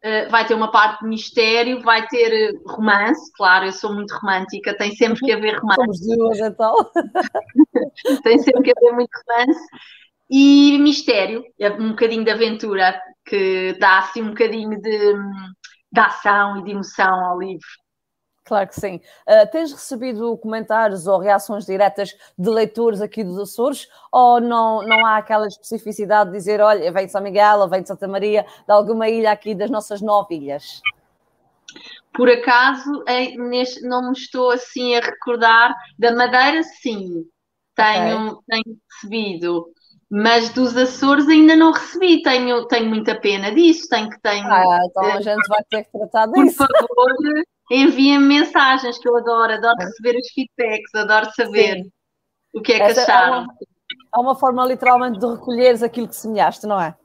Uh, 0.05 0.31
vai 0.31 0.47
ter 0.47 0.55
uma 0.55 0.71
parte 0.71 1.03
de 1.03 1.09
mistério, 1.09 1.83
vai 1.83 2.07
ter 2.07 2.53
romance, 2.65 3.33
claro, 3.35 3.65
eu 3.65 3.73
sou 3.73 3.93
muito 3.93 4.15
romântica, 4.15 4.77
tem 4.77 4.95
sempre 4.95 5.19
que 5.19 5.33
haver 5.33 5.59
romance. 5.59 5.81
Somos 5.81 6.17
duas 6.17 6.39
então. 6.39 6.75
tem 8.23 8.39
sempre 8.39 8.63
que 8.63 8.73
haver 8.77 8.95
muito 8.95 9.11
romance. 9.27 9.61
E 10.29 10.79
mistério, 10.79 11.45
é 11.59 11.71
um 11.71 11.91
bocadinho 11.91 12.25
de 12.25 12.31
aventura, 12.31 13.01
que 13.25 13.77
dá 13.79 13.99
assim 13.99 14.23
um 14.23 14.31
bocadinho 14.31 14.81
de, 14.81 15.15
de 15.93 16.01
ação 16.01 16.59
e 16.59 16.65
de 16.65 16.71
emoção 16.73 17.25
ao 17.25 17.39
livro. 17.39 17.67
Claro 18.47 18.69
que 18.69 18.81
sim. 18.81 19.01
Uh, 19.29 19.51
tens 19.51 19.73
recebido 19.73 20.37
comentários 20.39 21.09
ou 21.09 21.19
reações 21.19 21.67
diretas 21.67 22.17
de 22.39 22.49
leitores 22.49 23.01
aqui 23.01 23.25
dos 23.25 23.39
Açores 23.39 23.89
ou 24.13 24.41
não, 24.41 24.87
não 24.87 25.05
há 25.05 25.17
aquela 25.17 25.49
especificidade 25.49 26.31
de 26.31 26.37
dizer, 26.37 26.61
olha, 26.61 26.93
vem 26.93 27.07
de 27.07 27.13
São 27.13 27.21
Miguel 27.21 27.59
ou 27.59 27.69
vem 27.69 27.83
de 27.83 27.89
Santa 27.89 28.07
Maria, 28.07 28.45
de 28.45 28.73
alguma 28.73 29.09
ilha 29.09 29.33
aqui 29.33 29.53
das 29.53 29.69
nossas 29.69 30.01
nove 30.01 30.37
ilhas? 30.37 30.81
Por 32.15 32.31
acaso, 32.31 33.05
neste, 33.37 33.83
não 33.83 34.07
me 34.07 34.13
estou 34.13 34.53
assim 34.53 34.95
a 34.95 35.01
recordar. 35.01 35.75
Da 35.99 36.15
Madeira, 36.15 36.63
sim, 36.63 37.25
tenho, 37.75 38.29
okay. 38.29 38.63
tenho 38.63 38.79
recebido. 38.93 39.67
Mas 40.19 40.49
dos 40.49 40.75
Açores 40.75 41.29
ainda 41.29 41.55
não 41.55 41.73
recebi, 41.73 42.23
tenho, 42.23 42.67
tenho 42.69 42.87
muita 42.87 43.21
pena 43.21 43.53
disso, 43.53 43.87
tenho 43.87 44.09
que 44.09 44.19
tenho. 44.23 44.47
Ah, 44.51 44.81
então 44.89 45.05
a 45.05 45.21
gente 45.21 45.47
vai 45.47 45.63
ter 45.69 45.85
que 45.85 45.91
tratar 45.93 46.27
disso. 46.29 46.57
Por 46.57 46.89
favor, 46.89 47.13
enviem-me 47.71 48.25
mensagens 48.25 48.99
que 48.99 49.07
eu 49.07 49.15
adoro, 49.19 49.53
adoro 49.53 49.77
receber 49.77 50.19
os 50.19 50.29
feedbacks, 50.31 50.95
adoro 50.95 51.31
saber 51.35 51.83
Sim. 51.83 51.93
o 52.55 52.63
que 52.63 52.73
é 52.73 52.77
que 52.77 52.83
Essa 52.83 53.03
acharam. 53.03 53.35
É 53.35 53.41
uma, 53.41 53.55
é 54.15 54.19
uma, 54.19 54.35
forma 54.35 54.65
literalmente 54.65 55.19
de 55.19 55.27
recolheres 55.27 55.83
aquilo 55.83 56.09
que 56.09 56.17
semeaste, 56.17 56.67
não 56.67 56.81
é? 56.81 56.97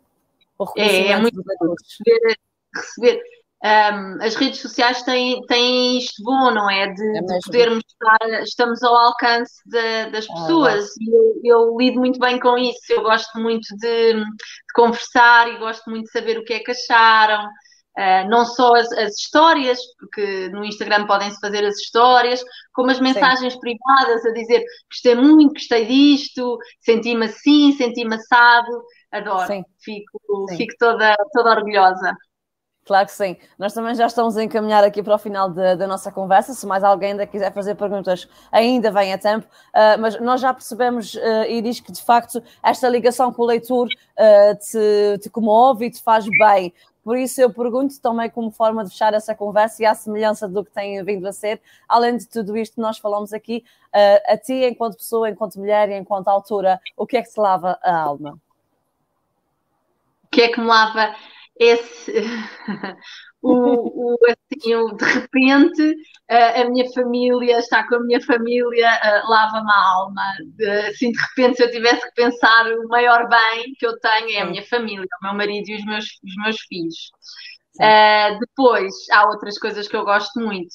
é, 0.78 1.08
é 1.08 1.18
muito 1.20 1.36
receber, 1.42 2.38
receber 2.74 3.22
um, 3.64 4.18
as 4.24 4.34
redes 4.36 4.60
sociais 4.60 5.04
têm, 5.04 5.40
têm 5.46 6.00
isto 6.00 6.24
bom, 6.24 6.50
não 6.50 6.68
é? 6.68 6.88
De, 6.88 7.18
é 7.18 7.22
de 7.22 7.40
podermos 7.46 7.84
estar, 7.88 8.42
estamos 8.42 8.82
ao 8.82 8.96
alcance 8.96 9.62
de, 9.68 10.10
das 10.10 10.28
ah, 10.28 10.34
pessoas 10.34 10.86
ah, 10.86 10.94
e 11.00 11.16
eu, 11.16 11.42
eu, 11.44 11.78
lido 11.78 12.00
muito 12.00 12.20
bem 12.20 12.40
com 12.40 12.58
isso. 12.58 12.82
Eu 12.90 13.04
gosto 13.04 13.40
muito 13.40 13.68
de, 13.78 14.14
de, 14.14 14.24
conversar 14.74 15.48
e 15.48 15.60
gosto 15.60 15.88
muito 15.92 16.06
de 16.06 16.12
saber 16.12 16.40
o 16.40 16.44
que 16.44 16.54
é 16.54 16.60
que 16.60 16.72
acharam. 16.72 17.48
Uh, 18.00 18.28
não 18.30 18.46
só 18.46 18.74
as, 18.74 18.90
as, 18.94 19.16
histórias, 19.16 19.78
porque 20.00 20.50
no 20.50 20.64
Instagram 20.64 21.06
podem-se 21.06 21.40
fazer 21.42 21.64
as 21.66 21.76
histórias, 21.76 22.42
como 22.74 22.90
as 22.90 23.02
mensagens 23.02 23.54
Sim. 23.54 23.60
privadas 23.60 24.26
a 24.26 24.32
dizer 24.32 24.64
gostei 24.90 25.14
muito, 25.14 25.54
gostei 25.54 25.86
disto, 25.86 26.58
senti-me 26.80 27.26
assim, 27.26 27.74
senti-me 27.74 28.16
assado. 28.16 28.82
Adoro, 29.12 29.46
Sim. 29.46 29.64
Fico, 29.84 30.48
Sim. 30.50 30.58
fico 30.58 30.74
toda, 30.80 31.16
toda 31.34 31.52
orgulhosa. 31.52 32.16
Claro 32.84 33.06
que 33.06 33.14
sim. 33.14 33.38
Nós 33.60 33.74
também 33.74 33.94
já 33.94 34.08
estamos 34.08 34.36
a 34.36 34.44
encaminhar 34.44 34.84
aqui 34.84 35.04
para 35.04 35.14
o 35.14 35.18
final 35.18 35.50
da 35.50 35.88
nossa 35.88 36.12
conversa. 36.12 36.54
Se 36.54 36.66
mais 36.66 36.84
alguém 36.84 37.12
ainda 37.12 37.28
quiser 37.28 37.54
fazer 37.54 37.76
perguntas, 37.76 38.28
ainda 38.52 38.92
vem 38.92 39.14
a 39.14 39.18
tempo. 39.18 39.46
Uh, 39.70 40.00
mas 40.00 40.20
nós 40.20 40.42
já 40.42 40.54
percebemos, 40.54 41.14
uh, 41.14 41.44
e 41.48 41.62
diz 41.62 41.80
que 41.80 41.92
de 41.92 42.02
facto 42.02 42.42
esta 42.64 42.90
ligação 42.90 43.32
com 43.32 43.44
o 43.44 43.46
leitor 43.46 43.88
uh, 43.88 44.56
te, 44.56 45.20
te 45.22 45.30
comove 45.30 45.86
e 45.86 45.92
te 45.92 46.02
faz 46.02 46.26
bem. 46.26 46.74
Por 47.04 47.18
isso 47.18 47.42
eu 47.42 47.52
pergunto 47.52 48.00
também 48.00 48.30
como 48.30 48.52
forma 48.52 48.84
de 48.84 48.92
fechar 48.92 49.14
essa 49.14 49.34
conversa 49.34 49.82
e 49.82 49.86
à 49.86 49.94
semelhança 49.96 50.48
do 50.48 50.64
que 50.64 50.72
tem 50.72 51.04
vindo 51.04 51.28
a 51.28 51.34
ser, 51.34 51.60
além 51.88 52.18
de 52.18 52.28
tudo 52.28 52.56
isto 52.56 52.80
nós 52.80 52.98
falamos 52.98 53.34
aqui, 53.34 53.64
uh, 53.88 54.34
a 54.34 54.38
ti 54.38 54.66
enquanto 54.66 54.98
pessoa, 54.98 55.30
enquanto 55.30 55.60
mulher 55.60 55.90
e 55.90 55.98
enquanto 55.98 56.28
autora, 56.28 56.80
o 56.98 57.06
que 57.06 57.18
é 57.18 57.22
que 57.22 57.32
te 57.32 57.40
lava 57.40 57.80
a 57.84 57.96
alma? 57.96 58.40
O 60.26 60.28
que 60.32 60.42
é 60.42 60.48
que 60.48 60.60
me 60.60 60.68
lava 60.68 61.14
esse, 61.60 62.12
o, 63.42 64.14
o, 64.14 64.18
assim, 64.26 64.76
o, 64.76 64.92
de 64.94 65.06
repente 65.06 65.96
a, 66.30 66.70
minha 66.70 66.90
família, 66.94 67.60
estar 67.60 67.88
com 67.88 67.96
a 67.96 68.00
minha 68.00 68.22
família, 68.22 68.90
lava-me 69.28 69.72
a 69.72 69.92
alma. 69.94 70.24
De, 70.56 70.70
assim, 70.88 71.12
de 71.12 71.20
repente, 71.20 71.58
se 71.58 71.64
eu 71.64 71.72
tivesse 71.72 72.02
que 72.02 72.16
pensar 72.16 72.68
o 72.72 72.88
maior 72.88 73.28
bem 73.28 73.74
que 73.78 73.86
eu 73.86 74.00
tenho 74.00 74.32
é 74.32 74.42
a 74.42 74.46
minha 74.46 74.64
família, 74.64 75.06
o 75.22 75.26
meu 75.26 75.34
marido 75.36 75.70
e 75.70 75.76
os 75.76 75.86
meus, 75.86 76.06
os 76.24 76.36
meus 76.44 76.60
filhos. 76.62 77.12
Uh, 77.76 78.40
depois, 78.40 78.94
há 79.12 79.28
outras 79.28 79.58
coisas 79.58 79.88
que 79.88 79.96
eu 79.96 80.04
gosto 80.04 80.40
muito. 80.40 80.74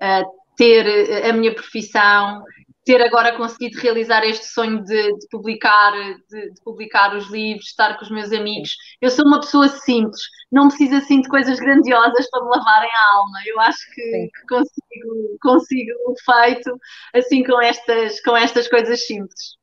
Uh, 0.00 0.24
ter 0.56 1.24
a 1.24 1.32
minha 1.32 1.54
profissão, 1.54 2.42
ter 2.88 3.02
agora 3.02 3.36
conseguido 3.36 3.78
realizar 3.80 4.24
este 4.24 4.46
sonho 4.46 4.82
de, 4.82 5.12
de 5.18 5.28
publicar, 5.30 5.92
de, 6.30 6.52
de, 6.52 6.62
publicar 6.64 7.14
os 7.14 7.30
livros, 7.30 7.66
estar 7.66 7.98
com 7.98 8.02
os 8.02 8.10
meus 8.10 8.32
amigos. 8.32 8.74
Eu 9.02 9.10
sou 9.10 9.26
uma 9.26 9.40
pessoa 9.40 9.68
simples, 9.68 10.22
não 10.50 10.68
preciso 10.68 10.94
assim 10.94 11.20
de 11.20 11.28
coisas 11.28 11.60
grandiosas 11.60 12.30
para 12.30 12.42
me 12.42 12.48
lavarem 12.48 12.90
a 12.90 13.14
alma. 13.14 13.38
Eu 13.44 13.60
acho 13.60 13.94
que, 13.94 14.30
que 14.32 14.46
consigo, 14.48 15.38
consigo 15.42 15.92
o 16.06 16.14
feito 16.24 16.80
assim 17.14 17.44
com 17.44 17.60
estas, 17.60 18.22
com 18.22 18.34
estas 18.34 18.66
coisas 18.68 19.06
simples. 19.06 19.57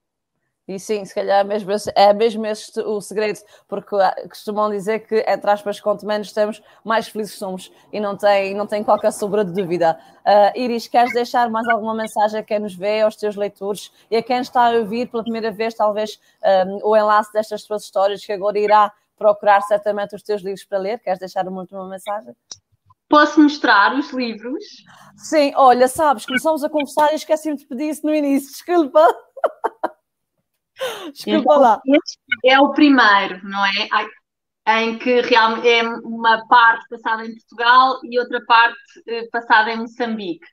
E 0.68 0.80
sim, 0.80 1.06
se 1.06 1.14
calhar 1.14 1.42
é 1.42 1.44
mesmo, 1.44 1.72
é 1.94 2.12
mesmo 2.12 2.46
este 2.48 2.80
o 2.80 3.00
segredo, 3.00 3.40
porque 3.68 3.96
costumam 4.28 4.72
dizer 4.72 5.06
que, 5.06 5.24
entre 5.28 5.52
aspas, 5.52 5.80
quanto 5.80 6.08
menos 6.08 6.34
temos, 6.34 6.62
mais 6.84 7.08
felizes 7.08 7.38
somos 7.38 7.72
e 7.94 8.00
não 8.00 8.18
tem, 8.18 8.56
não 8.56 8.66
tem 8.66 8.84
qualquer 8.84 9.12
sombra 9.12 9.46
de 9.46 9.54
dúvida. 9.54 10.00
Uh, 10.26 10.60
Iris, 10.60 10.88
queres 10.88 11.14
deixar 11.14 11.52
mais 11.52 11.68
alguma 11.68 11.94
mensagem 11.94 12.40
a 12.40 12.44
quem 12.44 12.58
nos 12.58 12.74
vê, 12.74 13.02
aos 13.02 13.16
teus 13.16 13.36
leitores 13.36 13.92
e 14.10 14.18
a 14.18 14.24
quem 14.24 14.40
está 14.40 14.68
a 14.68 14.72
ouvir 14.72 15.08
pela 15.08 15.22
primeira 15.22 15.52
vez, 15.52 15.76
talvez, 15.76 16.20
um, 16.68 16.90
o 16.90 16.98
enlace 16.98 17.32
destas 17.32 17.64
tuas 17.64 17.84
histórias, 17.84 18.26
que 18.26 18.34
agora 18.34 18.58
irá 18.58 18.92
procurar 19.16 19.62
certamente 19.62 20.16
os 20.16 20.24
teus 20.24 20.42
livros 20.42 20.66
para 20.66 20.80
ler? 20.80 21.00
Queres 21.00 21.20
deixar 21.20 21.48
uma 21.48 21.62
última 21.62 21.88
mensagem? 21.88 22.36
Posso 23.08 23.40
mostrar 23.40 23.96
os 23.96 24.12
livros? 24.12 24.64
Sim, 25.16 25.54
olha, 25.56 25.88
sabes, 25.88 26.26
começamos 26.26 26.64
a 26.64 26.70
conversar 26.70 27.12
e 27.14 27.16
esqueci-me 27.18 27.56
de 27.56 27.68
pedir 27.68 27.90
isso 27.90 28.06
no 28.06 28.16
início, 28.16 28.50
desculpa. 28.50 29.06
Desculpa 31.12 31.40
então, 31.40 31.60
lá. 31.60 31.82
é 32.44 32.60
o 32.60 32.72
primeiro, 32.72 33.40
não 33.44 33.66
é? 33.66 33.88
Em 34.68 34.98
que 34.98 35.22
realmente 35.22 35.68
é 35.68 35.84
uma 35.84 36.46
parte 36.48 36.88
passada 36.90 37.26
em 37.26 37.34
Portugal 37.36 38.00
e 38.04 38.20
outra 38.20 38.44
parte 38.46 38.78
uh, 39.08 39.30
passada 39.32 39.72
em 39.72 39.78
Moçambique. 39.78 40.46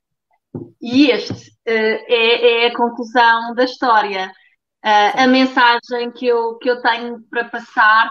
E 0.81 1.11
este 1.11 1.33
uh, 1.33 2.05
é, 2.09 2.65
é, 2.65 2.67
a 2.67 2.77
conclusão 2.77 3.55
da 3.55 3.65
história. 3.65 4.31
Uh, 4.85 5.23
a 5.23 5.27
mensagem 5.27 6.11
que 6.15 6.27
eu, 6.27 6.59
que 6.59 6.69
eu 6.69 6.83
tenho 6.83 7.23
para 7.31 7.45
passar 7.45 8.09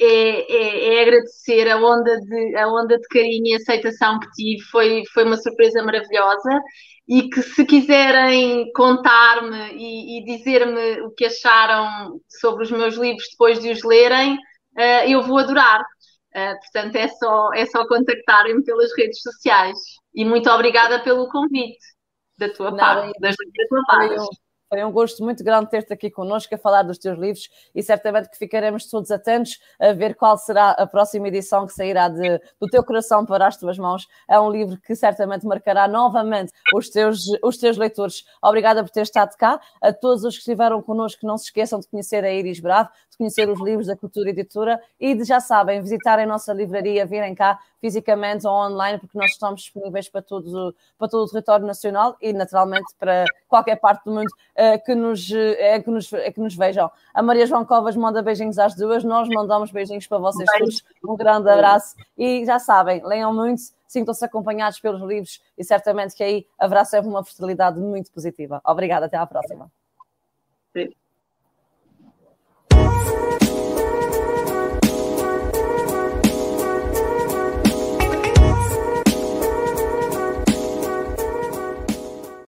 é, 0.00 0.06
é, 0.06 0.94
é, 0.96 1.02
agradecer 1.02 1.70
a 1.70 1.76
onda, 1.76 2.20
de, 2.20 2.56
a 2.56 2.66
onda 2.68 2.98
de 2.98 3.06
carinho 3.08 3.46
e 3.46 3.54
aceitação 3.54 4.18
que 4.18 4.30
tive. 4.32 4.62
Foi, 4.64 5.02
foi 5.12 5.24
uma 5.24 5.36
surpresa 5.36 5.82
maravilhosa 5.84 6.60
e 7.06 7.28
que 7.28 7.42
se 7.42 7.64
quiserem 7.64 8.70
contar-me 8.72 9.72
e, 9.74 10.18
e 10.18 10.24
dizer-me 10.24 11.02
o 11.02 11.10
que 11.10 11.26
acharam 11.26 12.20
sobre 12.28 12.64
os 12.64 12.70
meus 12.70 12.94
livros 12.94 13.26
depois 13.30 13.60
de 13.60 13.70
os 13.70 13.82
lerem, 13.82 14.34
uh, 14.34 15.08
eu 15.08 15.22
vou 15.22 15.38
adorar. 15.38 15.80
Uh, 16.34 16.58
portanto, 16.60 16.96
é 16.96 17.08
só, 17.08 17.50
é 17.54 17.66
só 17.66 17.86
contactarem-me 17.86 18.64
pelas 18.64 18.90
redes 18.96 19.20
sociais. 19.20 19.78
E 20.14 20.24
muito 20.24 20.48
obrigada 20.50 21.02
pelo 21.02 21.28
convite 21.28 21.78
da 22.38 22.48
tua 22.48 22.70
Nada, 22.70 23.02
parte, 23.02 23.20
das, 23.20 23.36
da 23.36 23.66
tua 23.68 23.84
parte. 23.86 24.36
Foi 24.74 24.84
um 24.84 24.90
gosto 24.90 25.22
muito 25.22 25.44
grande 25.44 25.70
ter-te 25.70 25.92
aqui 25.92 26.10
connosco 26.10 26.52
a 26.52 26.58
falar 26.58 26.82
dos 26.82 26.98
teus 26.98 27.16
livros 27.16 27.48
e 27.72 27.80
certamente 27.80 28.28
que 28.28 28.36
ficaremos 28.36 28.86
todos 28.86 29.08
atentos 29.12 29.60
a 29.78 29.92
ver 29.92 30.16
qual 30.16 30.36
será 30.36 30.70
a 30.70 30.84
próxima 30.84 31.28
edição 31.28 31.64
que 31.64 31.72
sairá 31.72 32.08
de, 32.08 32.40
do 32.60 32.66
teu 32.66 32.82
coração 32.82 33.24
para 33.24 33.46
as 33.46 33.56
tuas 33.56 33.78
mãos. 33.78 34.08
É 34.28 34.36
um 34.40 34.50
livro 34.50 34.76
que 34.80 34.96
certamente 34.96 35.46
marcará 35.46 35.86
novamente 35.86 36.52
os 36.74 36.90
teus, 36.90 37.24
os 37.40 37.56
teus 37.56 37.76
leitores. 37.76 38.24
Obrigada 38.42 38.82
por 38.82 38.90
ter 38.90 39.02
estado 39.02 39.36
cá. 39.36 39.60
A 39.80 39.92
todos 39.92 40.24
os 40.24 40.34
que 40.34 40.40
estiveram 40.40 40.82
connosco, 40.82 41.24
não 41.24 41.38
se 41.38 41.44
esqueçam 41.44 41.78
de 41.78 41.86
conhecer 41.86 42.24
a 42.24 42.32
Iris 42.32 42.58
Bravo. 42.58 42.90
De 43.14 43.18
conhecer 43.18 43.48
os 43.48 43.60
livros 43.60 43.86
da 43.86 43.96
Cultura 43.96 44.30
Editora 44.30 44.80
e 44.98 45.14
de, 45.14 45.24
já 45.24 45.40
sabem, 45.40 45.80
visitarem 45.80 46.24
a 46.24 46.28
nossa 46.28 46.52
livraria, 46.52 47.06
virem 47.06 47.34
cá 47.34 47.58
fisicamente 47.80 48.46
ou 48.46 48.52
online, 48.52 48.98
porque 48.98 49.16
nós 49.16 49.30
estamos 49.30 49.62
disponíveis 49.62 50.08
para 50.08 50.22
todo, 50.22 50.74
para 50.98 51.08
todo 51.08 51.24
o 51.24 51.30
território 51.30 51.66
nacional 51.66 52.16
e, 52.20 52.32
naturalmente, 52.32 52.94
para 52.98 53.24
qualquer 53.48 53.76
parte 53.76 54.04
do 54.04 54.12
mundo 54.12 54.26
uh, 54.28 54.84
que, 54.84 54.94
nos, 54.94 55.28
uh, 55.30 55.82
que, 55.84 55.90
nos, 55.90 56.10
uh, 56.12 56.32
que 56.32 56.40
nos 56.40 56.56
vejam. 56.56 56.90
A 57.12 57.22
Maria 57.22 57.46
João 57.46 57.64
Covas 57.64 57.96
manda 57.96 58.22
beijinhos 58.22 58.58
às 58.58 58.74
duas, 58.74 59.04
nós 59.04 59.28
mandamos 59.28 59.70
beijinhos 59.70 60.06
para 60.06 60.18
vocês 60.18 60.48
todos. 60.58 60.84
Um 61.06 61.16
grande 61.16 61.48
abraço 61.48 61.94
e 62.16 62.44
já 62.44 62.58
sabem, 62.58 63.04
leiam 63.04 63.32
muito, 63.34 63.62
sintam-se 63.86 64.24
acompanhados 64.24 64.80
pelos 64.80 65.02
livros 65.02 65.42
e 65.56 65.62
certamente 65.62 66.14
que 66.14 66.24
aí 66.24 66.46
haverá 66.58 66.84
sempre 66.84 67.08
uma 67.08 67.22
fertilidade 67.22 67.78
muito 67.78 68.10
positiva. 68.10 68.60
Obrigada, 68.64 69.06
até 69.06 69.16
à 69.16 69.26
próxima. 69.26 69.70
Sim. 70.72 71.03